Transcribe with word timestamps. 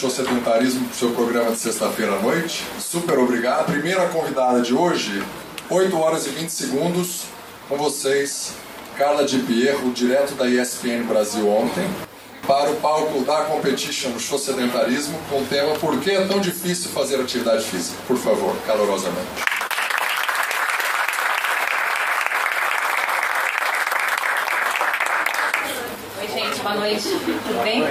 Show 0.00 0.08
Sedentarismo 0.08 0.86
para 0.86 0.94
o 0.94 0.96
seu 0.96 1.10
programa 1.10 1.50
de 1.50 1.58
sexta-feira 1.58 2.14
à 2.14 2.22
noite. 2.22 2.64
Super 2.78 3.18
obrigado. 3.18 3.66
Primeira 3.66 4.08
convidada 4.08 4.62
de 4.62 4.72
hoje, 4.72 5.22
8 5.68 5.94
horas 5.98 6.26
e 6.26 6.30
20 6.30 6.48
segundos, 6.48 7.24
com 7.68 7.76
vocês, 7.76 8.54
Carla 8.96 9.26
de 9.26 9.40
Pierro, 9.40 9.92
direto 9.92 10.34
da 10.36 10.48
ESPN 10.48 11.02
Brasil 11.06 11.46
ontem, 11.46 11.86
para 12.46 12.70
o 12.70 12.76
palco 12.76 13.20
da 13.24 13.42
Competition 13.42 14.18
Show 14.18 14.38
Sedentarismo, 14.38 15.18
com 15.28 15.42
o 15.42 15.44
tema 15.44 15.74
Por 15.74 16.00
que 16.00 16.12
é 16.12 16.26
tão 16.26 16.40
difícil 16.40 16.90
fazer 16.92 17.20
atividade 17.20 17.62
física? 17.64 17.98
Por 18.06 18.16
favor, 18.16 18.56
calorosamente. 18.66 19.50
boa 26.62 26.74
noite, 26.74 27.02
tudo 27.02 27.62
bem? 27.64 27.82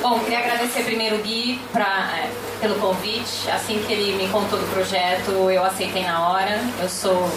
Bom, 0.00 0.18
queria 0.20 0.38
agradecer 0.38 0.82
primeiro 0.84 1.16
o 1.16 1.18
Gui 1.18 1.60
pra, 1.72 2.10
é, 2.16 2.30
pelo 2.58 2.76
convite. 2.76 3.50
Assim 3.50 3.82
que 3.86 3.92
ele 3.92 4.16
me 4.16 4.30
contou 4.30 4.58
do 4.58 4.66
projeto, 4.72 5.30
eu 5.50 5.62
aceitei 5.62 6.02
na 6.04 6.26
hora. 6.26 6.58
Eu 6.80 6.88
sou 6.88 7.30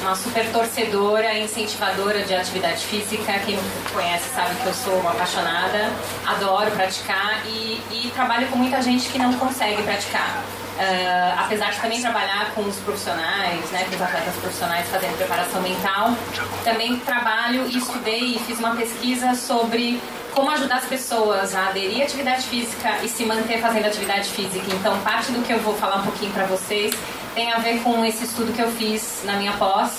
uma 0.00 0.16
super 0.16 0.50
torcedora 0.50 1.38
incentivadora 1.38 2.22
de 2.24 2.34
atividade 2.34 2.84
física. 2.84 3.32
Quem 3.46 3.56
me 3.56 3.62
conhece 3.92 4.28
sabe 4.34 4.56
que 4.56 4.66
eu 4.66 4.74
sou 4.74 4.94
uma 4.98 5.12
apaixonada, 5.12 5.88
adoro 6.26 6.72
praticar 6.72 7.46
e, 7.46 7.80
e 7.92 8.10
trabalho 8.12 8.48
com 8.48 8.56
muita 8.56 8.82
gente 8.82 9.08
que 9.08 9.18
não 9.18 9.32
consegue 9.34 9.80
praticar. 9.84 10.42
Uh, 10.80 11.38
apesar 11.38 11.70
de 11.70 11.80
também 11.80 12.00
trabalhar 12.00 12.52
com 12.54 12.62
os 12.62 12.76
profissionais, 12.76 13.70
né, 13.70 13.84
com 13.88 13.94
os 13.94 14.02
atletas 14.02 14.34
profissionais 14.36 14.88
fazendo 14.88 15.16
preparação 15.16 15.60
mental, 15.60 16.16
também 16.64 16.98
trabalho 17.00 17.66
e 17.68 17.76
estudei 17.76 18.34
e 18.34 18.38
fiz 18.38 18.58
uma 18.58 18.74
pesquisa 18.74 19.34
sobre 19.34 20.00
como 20.34 20.50
ajudar 20.50 20.76
as 20.76 20.84
pessoas 20.86 21.54
a 21.54 21.68
aderir 21.68 22.02
à 22.02 22.04
atividade 22.04 22.42
física 22.42 22.98
e 23.02 23.08
se 23.08 23.24
manter 23.24 23.60
fazendo 23.60 23.86
atividade 23.86 24.28
física. 24.30 24.66
Então, 24.74 24.98
parte 25.00 25.32
do 25.32 25.44
que 25.44 25.52
eu 25.52 25.58
vou 25.60 25.74
falar 25.74 25.96
um 25.96 26.04
pouquinho 26.04 26.32
para 26.32 26.46
vocês 26.46 26.94
tem 27.34 27.52
a 27.52 27.58
ver 27.58 27.80
com 27.82 28.04
esse 28.04 28.24
estudo 28.24 28.52
que 28.52 28.60
eu 28.60 28.70
fiz 28.72 29.22
na 29.24 29.34
minha 29.34 29.52
pós. 29.52 29.98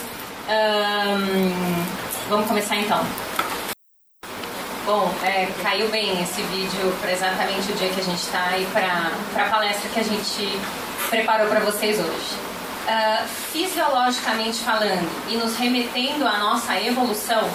Vamos 2.30 2.48
começar 2.48 2.76
então. 2.76 3.06
Bom, 4.86 5.14
é, 5.24 5.48
caiu 5.62 5.90
bem 5.90 6.22
esse 6.24 6.42
vídeo 6.44 6.94
para 7.00 7.12
exatamente 7.12 7.72
o 7.72 7.76
dia 7.76 7.90
que 7.90 8.00
a 8.00 8.04
gente 8.04 8.22
está 8.22 8.58
e 8.58 8.66
para 8.66 9.12
a 9.36 9.50
palestra 9.50 9.90
que 9.90 10.00
a 10.00 10.04
gente 10.04 10.60
preparou 11.10 11.48
para 11.48 11.60
vocês 11.60 12.00
hoje. 12.00 12.36
Uh, 12.82 13.28
fisiologicamente 13.52 14.60
falando 14.60 15.08
e 15.30 15.38
nos 15.38 15.56
remetendo 15.56 16.28
à 16.28 16.40
nossa 16.40 16.80
evolução, 16.82 17.48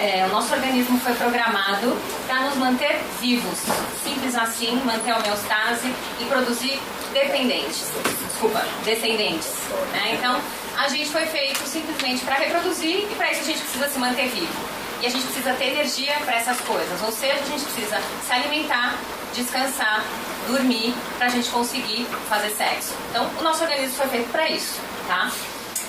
é, 0.00 0.24
o 0.26 0.28
nosso 0.30 0.52
organismo 0.54 0.98
foi 1.00 1.12
programado 1.14 1.96
para 2.26 2.40
nos 2.40 2.56
manter 2.56 2.98
vivos, 3.20 3.58
simples 4.02 4.34
assim, 4.34 4.80
manter 4.84 5.10
a 5.10 5.18
homeostase 5.18 5.92
e 6.18 6.24
produzir 6.24 6.80
dependentes, 7.12 7.92
desculpa, 8.26 8.64
descendentes. 8.82 9.52
Né? 9.92 10.14
Então, 10.14 10.40
a 10.78 10.88
gente 10.88 11.10
foi 11.10 11.26
feito 11.26 11.60
simplesmente 11.66 12.24
para 12.24 12.36
reproduzir 12.36 13.06
e 13.10 13.14
para 13.14 13.30
isso 13.30 13.42
a 13.42 13.44
gente 13.44 13.60
precisa 13.60 13.88
se 13.88 13.98
manter 13.98 14.28
vivo. 14.28 14.80
E 15.02 15.06
a 15.06 15.10
gente 15.10 15.24
precisa 15.24 15.52
ter 15.54 15.68
energia 15.68 16.14
para 16.24 16.36
essas 16.36 16.60
coisas. 16.60 17.02
Ou 17.02 17.12
seja, 17.12 17.34
a 17.34 17.46
gente 17.46 17.64
precisa 17.64 18.00
se 18.26 18.32
alimentar, 18.32 18.96
descansar, 19.34 20.04
dormir, 20.46 20.94
para 21.18 21.26
a 21.26 21.30
gente 21.30 21.48
conseguir 21.50 22.06
fazer 22.28 22.50
sexo. 22.50 22.94
Então, 23.10 23.28
o 23.38 23.42
nosso 23.42 23.62
organismo 23.62 23.96
foi 23.96 24.08
feito 24.08 24.30
para 24.30 24.48
isso, 24.48 24.80
tá? 25.06 25.30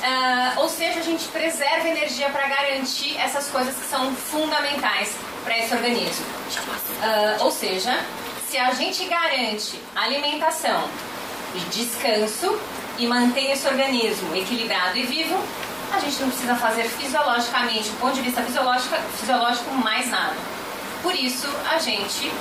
Uh, 0.02 0.62
ou 0.62 0.68
seja, 0.68 1.00
a 1.00 1.04
gente 1.04 1.28
preserva 1.28 1.88
energia 1.88 2.28
para 2.32 2.48
garantir 2.48 3.16
essas 3.18 3.50
coisas 3.50 3.76
que 3.76 3.86
são 3.86 4.12
fundamentais 4.16 5.16
para 5.44 5.60
esse 5.60 5.74
organismo. 5.74 6.26
Uh, 6.26 7.44
ou 7.44 7.52
seja, 7.52 8.04
se 8.50 8.58
a 8.58 8.72
gente 8.72 9.06
garante 9.06 9.80
alimentação, 9.96 10.90
descanso 11.70 12.60
e 12.98 13.06
mantém 13.06 13.52
esse 13.52 13.68
organismo 13.68 14.36
equilibrado 14.36 14.98
e 14.98 15.04
vivo, 15.04 15.40
a 15.94 16.00
gente 16.00 16.20
não 16.20 16.30
precisa 16.30 16.56
fazer 16.56 16.84
fisiologicamente, 16.84 17.90
do 17.90 18.00
ponto 18.00 18.16
de 18.16 18.22
vista 18.22 18.42
fisiológico, 18.42 18.96
fisiológico 19.20 19.72
mais 19.76 20.10
nada. 20.10 20.36
Por 21.04 21.14
isso, 21.14 21.48
a 21.70 21.78
gente 21.78 22.32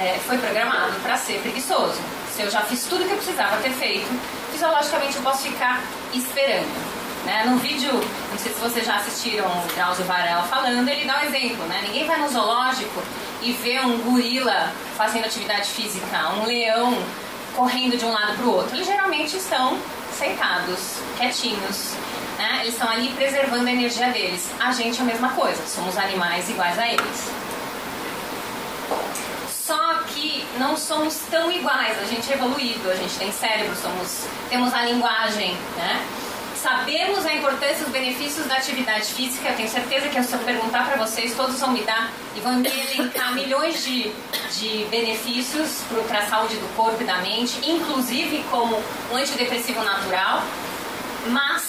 é, 0.00 0.18
foi 0.26 0.38
programado 0.38 0.92
para 1.02 1.18
ser 1.18 1.40
preguiçoso. 1.40 2.00
Se 2.34 2.42
eu 2.42 2.50
já 2.50 2.62
fiz 2.62 2.84
tudo 2.84 3.04
que 3.04 3.10
eu 3.10 3.16
precisava 3.16 3.60
ter 3.62 3.72
feito, 3.72 4.08
fisiologicamente 4.50 5.16
eu 5.16 5.22
posso 5.22 5.42
ficar 5.42 5.82
esperando. 6.12 7.02
Né? 7.24 7.44
No 7.46 7.56
vídeo, 7.58 7.92
não 7.92 8.38
sei 8.38 8.52
se 8.52 8.60
vocês 8.60 8.84
já 8.84 8.96
assistiram 8.96 9.46
o 9.46 9.74
Drauzio 9.74 10.04
Varela 10.04 10.42
falando, 10.42 10.88
ele 10.88 11.06
dá 11.06 11.20
um 11.20 11.24
exemplo. 11.24 11.64
Né? 11.66 11.82
Ninguém 11.86 12.04
vai 12.04 12.18
no 12.18 12.28
zoológico 12.28 13.02
e 13.40 13.52
vê 13.52 13.80
um 13.80 13.98
gorila 13.98 14.72
fazendo 14.96 15.26
atividade 15.26 15.68
física, 15.68 16.28
um 16.30 16.46
leão 16.46 16.96
correndo 17.54 17.96
de 17.96 18.04
um 18.04 18.12
lado 18.12 18.36
para 18.36 18.46
o 18.46 18.54
outro. 18.54 18.74
Eles 18.74 18.86
geralmente 18.86 19.36
estão 19.36 19.78
sentados, 20.12 20.98
quietinhos, 21.16 21.94
né? 22.38 22.58
Eles 22.62 22.74
estão 22.74 22.88
ali 22.88 23.08
preservando 23.12 23.66
a 23.66 23.72
energia 23.72 24.10
deles. 24.10 24.50
A 24.58 24.72
gente 24.72 24.98
é 24.98 25.02
a 25.02 25.04
mesma 25.04 25.30
coisa, 25.30 25.64
somos 25.66 25.96
animais 25.96 26.48
iguais 26.48 26.78
a 26.78 26.88
eles. 26.88 27.30
Que 30.22 30.46
não 30.56 30.76
somos 30.76 31.16
tão 31.28 31.50
iguais, 31.50 32.00
a 32.00 32.04
gente 32.04 32.30
é 32.30 32.36
evoluído, 32.36 32.88
a 32.88 32.94
gente 32.94 33.18
tem 33.18 33.32
cérebro, 33.32 33.74
somos, 33.74 34.24
temos 34.48 34.72
a 34.72 34.82
linguagem, 34.82 35.52
né? 35.76 36.06
Sabemos 36.54 37.26
a 37.26 37.34
importância 37.34 37.80
e 37.80 37.82
os 37.82 37.88
benefícios 37.88 38.46
da 38.46 38.54
atividade 38.54 39.06
física. 39.06 39.48
Eu 39.48 39.56
tenho 39.56 39.68
certeza 39.68 40.08
que 40.08 40.22
se 40.22 40.32
eu 40.32 40.38
perguntar 40.38 40.86
para 40.86 40.96
vocês, 41.04 41.34
todos 41.34 41.58
vão 41.58 41.72
me 41.72 41.82
dar 41.82 42.12
e 42.36 42.40
vão 42.40 42.52
me 42.52 42.68
elencar 42.68 43.34
milhões 43.34 43.82
de, 43.82 44.12
de 44.60 44.86
benefícios 44.92 45.80
para 46.06 46.20
a 46.20 46.26
saúde 46.26 46.54
do 46.54 46.76
corpo 46.76 47.02
e 47.02 47.04
da 47.04 47.16
mente, 47.16 47.58
inclusive 47.68 48.44
como 48.48 48.80
um 49.10 49.16
antidepressivo 49.16 49.82
natural. 49.82 50.44
Mas 51.26 51.64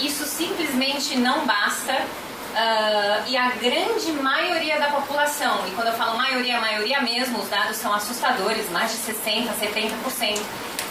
isso 0.00 0.24
simplesmente 0.26 1.16
não 1.16 1.44
basta. 1.44 2.06
Uh, 2.50 3.28
e 3.28 3.36
a 3.36 3.50
grande 3.50 4.10
maioria 4.20 4.78
da 4.78 4.88
população, 4.88 5.66
e 5.68 5.70
quando 5.70 5.88
eu 5.88 5.94
falo 5.94 6.16
maioria, 6.16 6.60
maioria 6.60 7.00
mesmo, 7.00 7.38
os 7.38 7.48
dados 7.48 7.76
são 7.76 7.94
assustadores, 7.94 8.68
mais 8.70 8.90
de 8.90 9.12
60%, 9.12 9.48
70% 9.60 10.40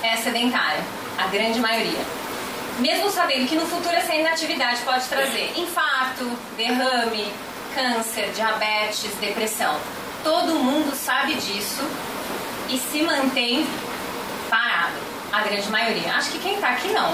é 0.01 0.15
sedentária, 0.15 0.81
a 1.17 1.27
grande 1.27 1.59
maioria. 1.59 1.99
Mesmo 2.79 3.09
sabendo 3.09 3.45
que 3.45 3.55
no 3.55 3.65
futuro 3.67 3.93
essa 3.93 4.15
inatividade 4.15 4.81
pode 4.83 5.05
trazer 5.09 5.51
infarto, 5.57 6.31
derrame, 6.55 7.29
câncer, 7.75 8.31
diabetes, 8.33 9.13
depressão. 9.19 9.77
Todo 10.23 10.55
mundo 10.55 10.95
sabe 10.95 11.33
disso 11.35 11.83
e 12.69 12.77
se 12.77 13.01
mantém 13.01 13.67
parado 14.49 14.95
a 15.31 15.41
grande 15.41 15.69
maioria. 15.69 16.13
Acho 16.13 16.31
que 16.31 16.39
quem 16.39 16.55
está 16.55 16.69
aqui 16.69 16.87
não, 16.89 17.13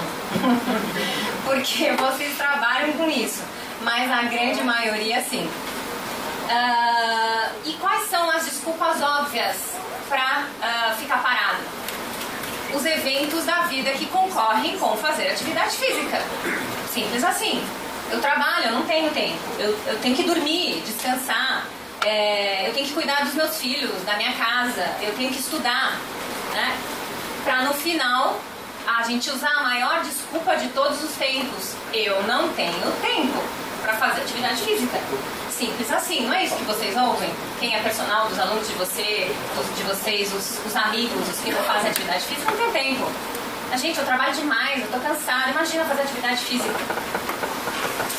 porque 1.44 1.90
vocês 1.92 2.36
trabalham 2.36 2.92
com 2.92 3.10
isso, 3.10 3.42
mas 3.86 4.10
a 4.10 4.22
grande 4.22 4.64
maioria 4.64 5.22
sim. 5.22 5.48
Uh, 6.48 7.50
e 7.64 7.72
quais 7.74 8.10
são 8.10 8.28
as 8.28 8.44
desculpas 8.44 9.00
óbvias 9.00 9.76
para 10.08 10.42
uh, 10.42 10.62
ah, 10.62 10.96
ficar 10.98 11.22
parado? 11.22 11.60
Os 12.74 12.84
eventos 12.84 13.44
da 13.44 13.62
vida 13.62 13.92
que 13.92 14.06
concorrem 14.06 14.76
com 14.76 14.96
fazer 14.96 15.28
atividade 15.28 15.76
física. 15.76 16.20
Simples 16.92 17.22
assim. 17.22 17.64
Eu 18.10 18.20
trabalho, 18.20 18.66
eu 18.66 18.72
não 18.72 18.82
tenho 18.82 19.08
tempo. 19.12 19.38
Eu, 19.58 19.78
eu 19.86 19.98
tenho 20.00 20.16
que 20.16 20.24
dormir, 20.24 20.82
descansar. 20.84 21.64
É, 22.04 22.68
eu 22.68 22.74
tenho 22.74 22.86
que 22.86 22.92
cuidar 22.92 23.24
dos 23.24 23.34
meus 23.34 23.56
filhos, 23.56 24.02
da 24.02 24.16
minha 24.16 24.32
casa. 24.32 24.84
Eu 25.00 25.14
tenho 25.14 25.30
que 25.30 25.38
estudar. 25.38 25.96
Né? 26.52 26.76
para 27.44 27.62
no 27.62 27.74
final 27.74 28.40
a 28.86 29.04
gente 29.04 29.30
usar 29.30 29.50
a 29.50 29.62
maior 29.62 30.02
desculpa 30.02 30.56
de 30.56 30.68
todos 30.70 31.04
os 31.04 31.12
tempos. 31.12 31.74
Eu 31.92 32.24
não 32.24 32.48
tenho 32.54 32.92
tempo 33.00 33.65
para 33.86 33.94
fazer 33.94 34.22
atividade 34.22 34.60
física. 34.62 34.98
Simples 35.48 35.90
assim, 35.92 36.26
não 36.26 36.34
é 36.34 36.44
isso 36.44 36.56
que 36.56 36.64
vocês 36.64 36.96
ouvem? 36.96 37.32
Quem 37.60 37.74
é 37.74 37.80
personal 37.80 38.26
dos 38.26 38.38
alunos 38.38 38.66
de 38.66 38.74
você, 38.74 39.32
de 39.76 39.82
vocês, 39.84 40.32
os, 40.34 40.58
os 40.66 40.76
amigos, 40.76 41.28
os 41.28 41.38
que 41.38 41.52
não 41.52 41.62
fazem 41.62 41.90
atividade 41.92 42.24
física, 42.24 42.50
não 42.50 42.58
tem 42.58 42.72
tempo. 42.72 43.08
A 43.70 43.76
gente, 43.76 43.98
eu 43.98 44.04
trabalho 44.04 44.34
demais, 44.34 44.82
eu 44.82 44.90
tô 44.90 44.98
cansada, 44.98 45.50
imagina 45.50 45.84
fazer 45.84 46.02
atividade 46.02 46.36
física. 46.36 46.74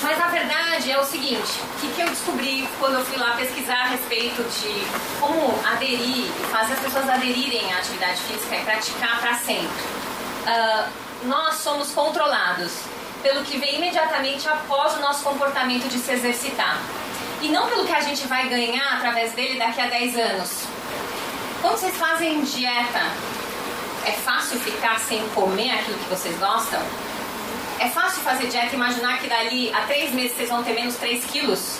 Mas 0.01 0.21
a 0.21 0.27
verdade 0.27 0.91
é 0.91 0.97
o 0.99 1.03
seguinte, 1.03 1.59
o 1.75 1.79
que, 1.81 1.87
que 1.93 2.01
eu 2.01 2.07
descobri 2.07 2.67
quando 2.79 2.95
eu 2.95 3.05
fui 3.05 3.17
lá 3.17 3.31
pesquisar 3.35 3.81
a 3.81 3.87
respeito 3.87 4.43
de 4.43 5.19
como 5.19 5.59
aderir, 5.65 6.31
fazer 6.49 6.73
as 6.73 6.79
pessoas 6.79 7.09
aderirem 7.09 7.73
à 7.73 7.79
atividade 7.79 8.21
física 8.21 8.55
e 8.55 8.63
praticar 8.63 9.19
para 9.19 9.33
sempre. 9.35 9.83
Uh, 10.45 10.89
nós 11.23 11.55
somos 11.55 11.91
controlados 11.91 12.71
pelo 13.21 13.43
que 13.43 13.57
vem 13.57 13.75
imediatamente 13.75 14.47
após 14.47 14.95
o 14.95 14.99
nosso 14.99 15.23
comportamento 15.23 15.87
de 15.87 15.97
se 15.99 16.11
exercitar. 16.11 16.79
E 17.41 17.49
não 17.49 17.67
pelo 17.67 17.85
que 17.85 17.93
a 17.93 18.01
gente 18.01 18.27
vai 18.27 18.47
ganhar 18.47 18.95
através 18.95 19.33
dele 19.33 19.59
daqui 19.59 19.79
a 19.81 19.87
10 19.87 20.17
anos. 20.17 20.63
Quando 21.61 21.77
vocês 21.77 21.95
fazem 21.95 22.41
dieta, 22.43 23.01
é 24.05 24.11
fácil 24.11 24.59
ficar 24.59 24.99
sem 24.99 25.27
comer 25.29 25.71
aquilo 25.71 25.97
que 25.97 26.09
vocês 26.09 26.37
gostam? 26.37 26.81
É 27.79 27.89
fácil 27.89 28.21
fazer 28.21 28.47
dieta 28.47 28.69
e 28.71 28.75
imaginar 28.75 29.19
que 29.19 29.27
dali 29.27 29.71
a 29.73 29.81
três 29.81 30.11
meses 30.11 30.35
vocês 30.35 30.49
vão 30.49 30.63
ter 30.63 30.73
menos 30.73 30.95
3 30.95 31.25
quilos? 31.25 31.77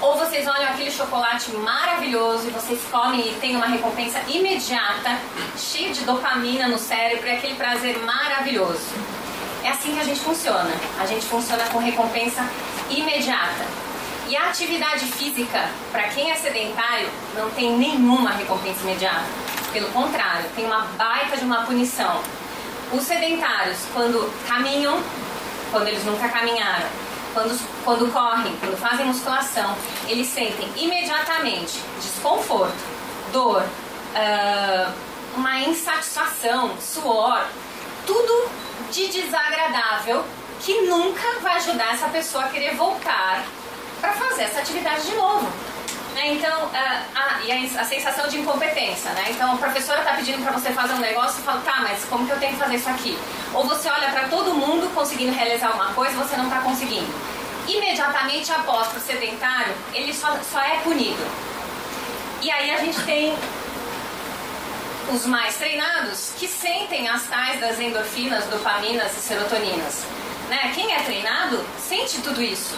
Ou 0.00 0.16
vocês 0.16 0.46
olham 0.46 0.68
aquele 0.70 0.90
chocolate 0.90 1.50
maravilhoso 1.52 2.46
e 2.46 2.50
vocês 2.50 2.80
comem 2.90 3.30
e 3.30 3.34
tem 3.40 3.56
uma 3.56 3.66
recompensa 3.66 4.20
imediata, 4.28 5.18
cheia 5.56 5.92
de 5.92 6.04
dopamina 6.04 6.68
no 6.68 6.78
cérebro 6.78 7.26
e 7.26 7.32
aquele 7.32 7.54
prazer 7.54 7.98
maravilhoso. 8.04 9.17
É 9.64 9.70
assim 9.70 9.92
que 9.92 10.00
a 10.00 10.04
gente 10.04 10.20
funciona. 10.20 10.70
A 10.98 11.06
gente 11.06 11.26
funciona 11.26 11.64
com 11.66 11.78
recompensa 11.78 12.48
imediata. 12.90 13.64
E 14.28 14.36
a 14.36 14.50
atividade 14.50 15.06
física, 15.06 15.70
para 15.90 16.04
quem 16.08 16.30
é 16.30 16.36
sedentário, 16.36 17.08
não 17.34 17.48
tem 17.50 17.76
nenhuma 17.76 18.30
recompensa 18.30 18.82
imediata. 18.82 19.24
Pelo 19.72 19.88
contrário, 19.88 20.44
tem 20.54 20.66
uma 20.66 20.82
baita 20.98 21.36
de 21.36 21.44
uma 21.44 21.62
punição. 21.62 22.20
Os 22.92 23.04
sedentários, 23.04 23.78
quando 23.92 24.30
caminham, 24.46 25.02
quando 25.70 25.88
eles 25.88 26.04
nunca 26.04 26.28
caminharam, 26.28 26.86
quando, 27.32 27.84
quando 27.84 28.12
correm, 28.12 28.54
quando 28.56 28.76
fazem 28.76 29.06
musculação, 29.06 29.74
eles 30.06 30.26
sentem 30.26 30.70
imediatamente 30.76 31.80
desconforto, 32.00 32.76
dor, 33.32 33.62
uh, 33.62 34.92
uma 35.36 35.60
insatisfação, 35.60 36.76
suor, 36.80 37.46
tudo 38.06 38.48
de 38.90 39.08
desagradável 39.08 40.24
que 40.60 40.82
nunca 40.82 41.40
vai 41.40 41.54
ajudar 41.56 41.94
essa 41.94 42.08
pessoa 42.08 42.44
a 42.44 42.48
querer 42.48 42.74
voltar 42.74 43.44
para 44.00 44.12
fazer 44.12 44.44
essa 44.44 44.60
atividade 44.60 45.02
de 45.06 45.14
novo. 45.14 45.48
Né? 46.14 46.32
Então, 46.34 46.64
uh, 46.64 46.70
ah, 46.74 47.40
e 47.44 47.52
a, 47.52 47.80
a, 47.80 47.84
sensação 47.84 48.26
de 48.26 48.38
incompetência, 48.38 49.10
né? 49.12 49.26
Então, 49.30 49.52
a 49.54 49.56
professora 49.56 50.00
está 50.00 50.14
pedindo 50.14 50.42
para 50.42 50.52
você 50.52 50.72
fazer 50.72 50.94
um 50.94 50.98
negócio 50.98 51.40
e 51.40 51.42
fala, 51.42 51.60
tá, 51.60 51.80
mas 51.82 52.04
como 52.06 52.26
que 52.26 52.32
eu 52.32 52.38
tenho 52.40 52.54
que 52.54 52.58
fazer 52.58 52.76
isso 52.76 52.88
aqui? 52.88 53.16
Ou 53.54 53.64
você 53.64 53.88
olha 53.88 54.10
para 54.10 54.26
todo 54.28 54.54
mundo 54.54 54.92
conseguindo 54.94 55.32
realizar 55.32 55.70
uma 55.70 55.92
coisa 55.94 56.14
e 56.14 56.16
você 56.16 56.36
não 56.36 56.44
está 56.44 56.60
conseguindo. 56.60 57.06
Imediatamente 57.68 58.50
após 58.50 58.96
o 58.96 59.00
sedentário, 59.00 59.74
ele 59.92 60.12
só, 60.12 60.36
só 60.50 60.60
é 60.60 60.78
punido. 60.78 61.24
E 62.40 62.50
aí 62.50 62.70
a 62.70 62.78
gente 62.78 63.00
tem 63.02 63.36
os 65.12 65.24
mais 65.26 65.56
treinados 65.56 66.32
que 66.38 66.46
sentem 66.46 67.08
as 67.08 67.26
tais 67.26 67.60
das 67.60 67.80
endorfinas, 67.80 68.44
dopaminas 68.46 69.16
e 69.16 69.20
serotoninas. 69.20 70.04
Né? 70.48 70.72
Quem 70.74 70.92
é 70.92 71.02
treinado 71.02 71.64
sente 71.78 72.20
tudo 72.20 72.42
isso. 72.42 72.74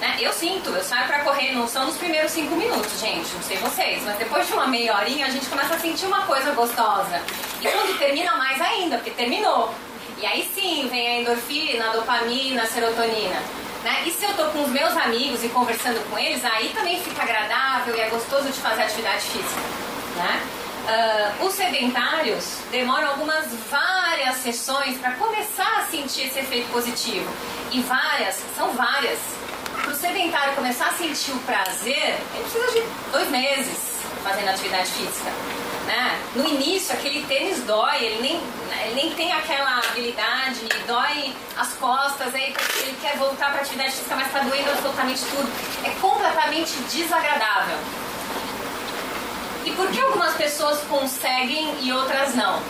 Né? 0.00 0.16
Eu 0.20 0.32
sinto, 0.32 0.70
eu 0.70 0.82
saio 0.82 1.06
pra 1.06 1.20
correr, 1.20 1.52
não 1.52 1.66
são 1.66 1.86
nos 1.86 1.96
primeiros 1.96 2.32
cinco 2.32 2.56
minutos, 2.56 3.00
gente, 3.00 3.32
não 3.34 3.42
sei 3.42 3.56
vocês, 3.58 4.02
mas 4.02 4.16
depois 4.18 4.46
de 4.46 4.52
uma 4.52 4.66
meia 4.66 4.96
horinha 4.96 5.26
a 5.26 5.30
gente 5.30 5.46
começa 5.46 5.74
a 5.74 5.78
sentir 5.78 6.06
uma 6.06 6.26
coisa 6.26 6.50
gostosa. 6.52 7.20
E 7.60 7.68
quando 7.68 7.98
termina, 7.98 8.34
mais 8.36 8.60
ainda, 8.60 8.96
porque 8.96 9.12
terminou. 9.12 9.72
E 10.18 10.26
aí 10.26 10.48
sim 10.54 10.88
vem 10.88 11.06
a 11.06 11.20
endorfina, 11.20 11.88
a 11.88 11.92
dopamina, 11.92 12.62
a 12.62 12.66
serotonina. 12.66 13.40
Né? 13.82 14.02
E 14.06 14.10
se 14.10 14.24
eu 14.24 14.34
tô 14.34 14.44
com 14.46 14.62
os 14.62 14.68
meus 14.68 14.96
amigos 14.96 15.42
e 15.42 15.48
conversando 15.48 16.00
com 16.08 16.18
eles, 16.18 16.44
aí 16.44 16.68
também 16.70 17.00
fica 17.00 17.22
agradável 17.22 17.96
e 17.96 18.00
é 18.00 18.08
gostoso 18.08 18.48
de 18.48 18.60
fazer 18.60 18.82
atividade 18.82 19.22
física. 19.22 19.60
Né? 20.16 20.61
Uh, 20.82 21.46
os 21.46 21.54
sedentários 21.54 22.58
demoram 22.70 23.08
algumas 23.10 23.46
várias 23.70 24.36
sessões 24.36 24.98
para 24.98 25.12
começar 25.12 25.78
a 25.78 25.86
sentir 25.86 26.26
esse 26.26 26.40
efeito 26.40 26.70
positivo. 26.72 27.30
E 27.70 27.80
várias, 27.82 28.42
são 28.56 28.72
várias 28.72 29.18
para 29.82 29.90
o 29.90 29.94
sedentário 29.96 30.54
começar 30.54 30.86
a 30.86 30.92
sentir 30.92 31.32
o 31.32 31.38
prazer, 31.40 32.16
ele 32.34 32.44
precisa 32.44 32.72
de 32.72 32.82
dois 33.10 33.28
meses 33.30 34.00
fazendo 34.22 34.48
atividade 34.48 34.90
física. 34.90 35.30
Né? 35.86 36.20
No 36.36 36.46
início, 36.46 36.94
aquele 36.94 37.24
tênis 37.24 37.64
dói, 37.64 38.04
ele 38.04 38.22
nem, 38.22 38.40
ele 38.84 38.94
nem 38.94 39.10
tem 39.14 39.32
aquela 39.32 39.78
habilidade, 39.78 40.60
dói 40.86 41.34
as 41.56 41.72
costas, 41.74 42.32
aí 42.32 42.54
ele 42.80 42.96
quer 43.00 43.16
voltar 43.16 43.50
para 43.50 43.62
atividade 43.62 43.90
física, 43.90 44.14
mas 44.14 44.28
está 44.28 44.38
doendo 44.40 44.70
absolutamente 44.70 45.24
tudo. 45.24 45.50
É 45.84 45.90
completamente 46.00 46.74
desagradável. 46.90 47.76
E 49.64 49.70
por 49.72 49.88
que 49.90 50.00
algumas 50.00 50.34
pessoas 50.34 50.80
conseguem 50.88 51.74
e 51.80 51.92
outras 51.92 52.34
não? 52.34 52.60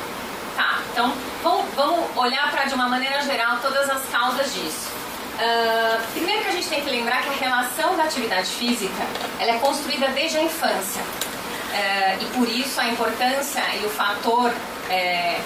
Tá, 0.56 0.80
então 0.92 1.12
vamos, 1.42 1.74
vamos 1.74 2.16
olhar 2.16 2.50
para, 2.50 2.64
de 2.64 2.74
uma 2.74 2.88
maneira 2.88 3.22
geral, 3.22 3.58
todas 3.62 3.88
as 3.88 4.02
causas 4.10 4.52
disso. 4.52 4.90
Uh, 5.34 6.12
primeiro 6.12 6.42
que 6.42 6.48
a 6.48 6.52
gente 6.52 6.68
tem 6.68 6.82
que 6.82 6.90
lembrar 6.90 7.22
que 7.22 7.30
a 7.30 7.48
relação 7.48 7.96
da 7.96 8.04
atividade 8.04 8.48
física 8.48 9.02
ela 9.38 9.52
é 9.52 9.58
construída 9.58 10.08
desde 10.08 10.36
a 10.36 10.42
infância. 10.42 11.00
Uh, 11.02 12.22
e 12.22 12.26
por 12.36 12.48
isso 12.48 12.78
a 12.78 12.88
importância 12.88 13.62
e 13.80 13.86
o 13.86 13.88
fator 13.88 14.52
é, 14.90 15.40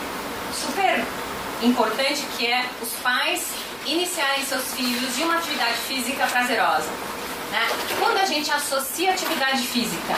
super 0.53 1.05
importante 1.63 2.27
que 2.37 2.47
é 2.47 2.65
os 2.83 2.93
pais 2.95 3.53
iniciarem 3.87 4.45
seus 4.45 4.75
filhos 4.75 5.15
de 5.15 5.23
uma 5.23 5.37
atividade 5.37 5.75
física 5.75 6.27
prazerosa. 6.27 6.91
Né? 7.53 7.69
Quando 8.01 8.19
a 8.19 8.25
gente 8.25 8.51
associa 8.51 9.13
atividade 9.13 9.63
física 9.63 10.17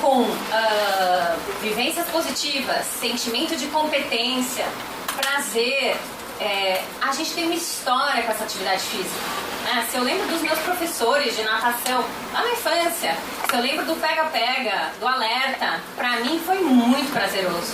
com 0.00 0.22
uh, 0.22 1.60
vivências 1.60 2.06
positivas, 2.08 2.86
sentimento 2.86 3.56
de 3.56 3.66
competência, 3.66 4.64
prazer, 5.16 5.96
é, 6.40 6.82
a 7.02 7.12
gente 7.12 7.34
tem 7.34 7.44
uma 7.44 7.54
história 7.54 8.22
com 8.22 8.32
essa 8.32 8.44
atividade 8.44 8.80
física. 8.80 9.49
Né? 9.70 9.86
Se 9.88 9.96
eu 9.96 10.02
lembro 10.02 10.26
dos 10.26 10.42
meus 10.42 10.58
professores 10.60 11.36
de 11.36 11.42
natação 11.44 12.04
lá 12.32 12.42
na 12.42 12.50
infância, 12.50 13.16
se 13.48 13.56
eu 13.56 13.60
lembro 13.60 13.84
do 13.86 13.94
pega-pega, 13.94 14.90
do 14.98 15.06
alerta, 15.06 15.80
para 15.94 16.16
mim 16.20 16.40
foi 16.44 16.58
muito 16.60 17.12
prazeroso. 17.12 17.72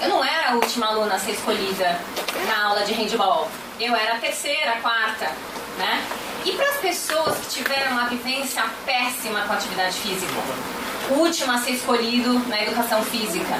Eu 0.00 0.08
não 0.08 0.24
era 0.24 0.50
a 0.50 0.54
última 0.54 0.86
aluna 0.86 1.16
a 1.16 1.18
ser 1.18 1.32
escolhida 1.32 2.00
na 2.46 2.66
aula 2.66 2.84
de 2.84 2.92
handball. 2.92 3.50
Eu 3.80 3.96
era 3.96 4.14
a 4.14 4.18
terceira, 4.18 4.74
a 4.74 4.80
quarta, 4.80 5.32
né? 5.78 6.04
E 6.44 6.52
para 6.52 6.68
as 6.68 6.76
pessoas 6.76 7.36
que 7.38 7.62
tiveram 7.62 7.92
uma 7.92 8.06
vivência 8.06 8.62
péssima 8.86 9.40
com 9.40 9.52
a 9.52 9.56
atividade 9.56 9.96
física, 9.98 10.40
última 11.10 11.56
a 11.56 11.58
ser 11.58 11.72
escolhido 11.72 12.38
na 12.48 12.62
educação 12.62 13.02
física, 13.04 13.58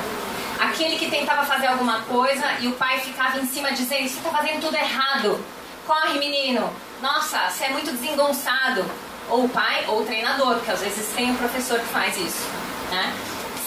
aquele 0.61 0.97
que 0.97 1.11
tentava 1.11 1.45
fazer 1.45 1.67
alguma 1.67 2.03
coisa 2.03 2.45
e 2.61 2.69
o 2.69 2.73
pai 2.73 3.01
ficava 3.01 3.41
em 3.41 3.47
cima 3.47 3.73
dizendo: 3.73 4.09
Você 4.09 4.19
está 4.19 4.31
fazendo 4.31 4.61
tudo 4.61 4.77
errado. 4.77 5.45
Corre, 5.85 6.19
menino. 6.21 6.73
Nossa, 7.03 7.51
você 7.51 7.65
é 7.65 7.71
muito 7.71 7.91
desengonçado. 7.91 8.85
Ou 9.29 9.45
o 9.45 9.49
pai 9.49 9.85
ou 9.89 10.03
o 10.03 10.05
treinador, 10.05 10.55
porque 10.55 10.71
às 10.71 10.81
vezes 10.81 11.13
tem 11.15 11.33
um 11.33 11.37
professor 11.37 11.81
que 11.81 11.87
faz 11.87 12.17
isso. 12.17 12.47
Né? 12.91 13.13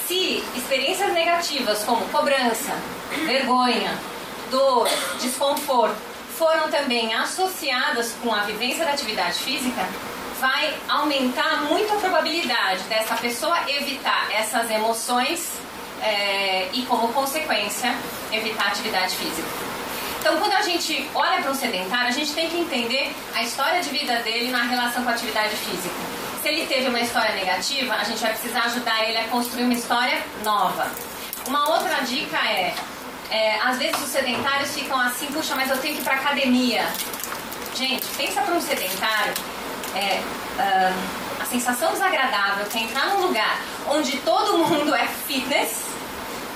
Se 0.07 0.43
experiências 0.55 1.11
negativas 1.11 1.83
como 1.83 2.07
cobrança, 2.09 2.71
vergonha, 3.25 3.97
dor, 4.49 4.87
desconforto 5.19 5.97
foram 6.37 6.69
também 6.69 7.13
associadas 7.13 8.13
com 8.21 8.33
a 8.33 8.41
vivência 8.41 8.85
da 8.85 8.91
atividade 8.91 9.39
física, 9.39 9.87
vai 10.39 10.73
aumentar 10.87 11.63
muito 11.63 11.93
a 11.93 11.97
probabilidade 11.97 12.83
dessa 12.83 13.15
pessoa 13.15 13.57
evitar 13.69 14.29
essas 14.31 14.69
emoções 14.69 15.53
é, 16.01 16.69
e, 16.73 16.83
como 16.83 17.11
consequência, 17.13 17.95
evitar 18.31 18.67
atividade 18.67 19.15
física. 19.15 19.64
Então, 20.25 20.39
quando 20.39 20.53
a 20.53 20.61
gente 20.63 21.07
olha 21.13 21.39
para 21.39 21.51
um 21.51 21.53
sedentário, 21.53 22.07
a 22.07 22.11
gente 22.11 22.33
tem 22.33 22.49
que 22.49 22.57
entender 22.57 23.15
a 23.35 23.43
história 23.43 23.79
de 23.79 23.89
vida 23.89 24.23
dele 24.23 24.49
na 24.49 24.63
relação 24.63 25.03
com 25.03 25.09
a 25.11 25.13
atividade 25.13 25.55
física. 25.55 25.93
Se 26.41 26.47
ele 26.49 26.65
teve 26.65 26.89
uma 26.89 26.99
história 26.99 27.35
negativa, 27.35 27.93
a 27.93 28.03
gente 28.03 28.19
vai 28.19 28.31
precisar 28.31 28.61
ajudar 28.61 29.07
ele 29.07 29.19
a 29.19 29.25
construir 29.25 29.65
uma 29.65 29.75
história 29.75 30.23
nova. 30.43 30.89
Uma 31.45 31.69
outra 31.69 32.03
dica 32.05 32.37
é, 32.37 32.73
é 33.29 33.59
às 33.61 33.77
vezes 33.77 34.01
os 34.01 34.09
sedentários 34.09 34.73
ficam 34.73 34.99
assim, 34.99 35.27
puxa, 35.27 35.53
mas 35.55 35.69
eu 35.69 35.77
tenho 35.77 35.93
que 35.93 36.01
ir 36.01 36.03
para 36.03 36.15
academia. 36.15 36.87
Gente, 37.75 38.07
pensa 38.17 38.41
para 38.41 38.55
um 38.55 38.61
sedentário, 38.61 39.33
é, 39.93 40.23
uh, 40.57 41.39
a 41.39 41.45
sensação 41.45 41.91
desagradável 41.91 42.65
é 42.73 42.79
entrar 42.79 43.09
num 43.09 43.27
lugar 43.27 43.61
onde 43.87 44.17
todo 44.21 44.57
mundo 44.57 44.95
é 44.95 45.05
fitness, 45.05 45.83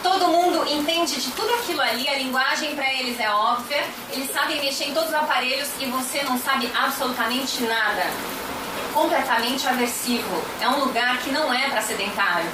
todo 0.01 0.27
mundo 0.27 0.65
entende 0.67 1.19
de 1.19 1.31
tudo 1.31 1.53
aquilo 1.55 1.81
ali, 1.81 2.07
a 2.07 2.15
linguagem 2.15 2.75
para 2.75 2.91
eles 2.93 3.19
é 3.19 3.29
óbvia, 3.29 3.83
eles 4.11 4.31
sabem 4.31 4.61
mexer 4.61 4.85
em 4.85 4.93
todos 4.93 5.09
os 5.09 5.15
aparelhos 5.15 5.69
e 5.79 5.85
você 5.85 6.23
não 6.23 6.37
sabe 6.37 6.71
absolutamente 6.75 7.63
nada. 7.63 8.03
Completamente 8.93 9.67
aversivo. 9.67 10.43
É 10.61 10.67
um 10.67 10.79
lugar 10.79 11.17
que 11.19 11.31
não 11.31 11.53
é 11.53 11.69
para 11.69 11.81
sedentário. 11.81 12.49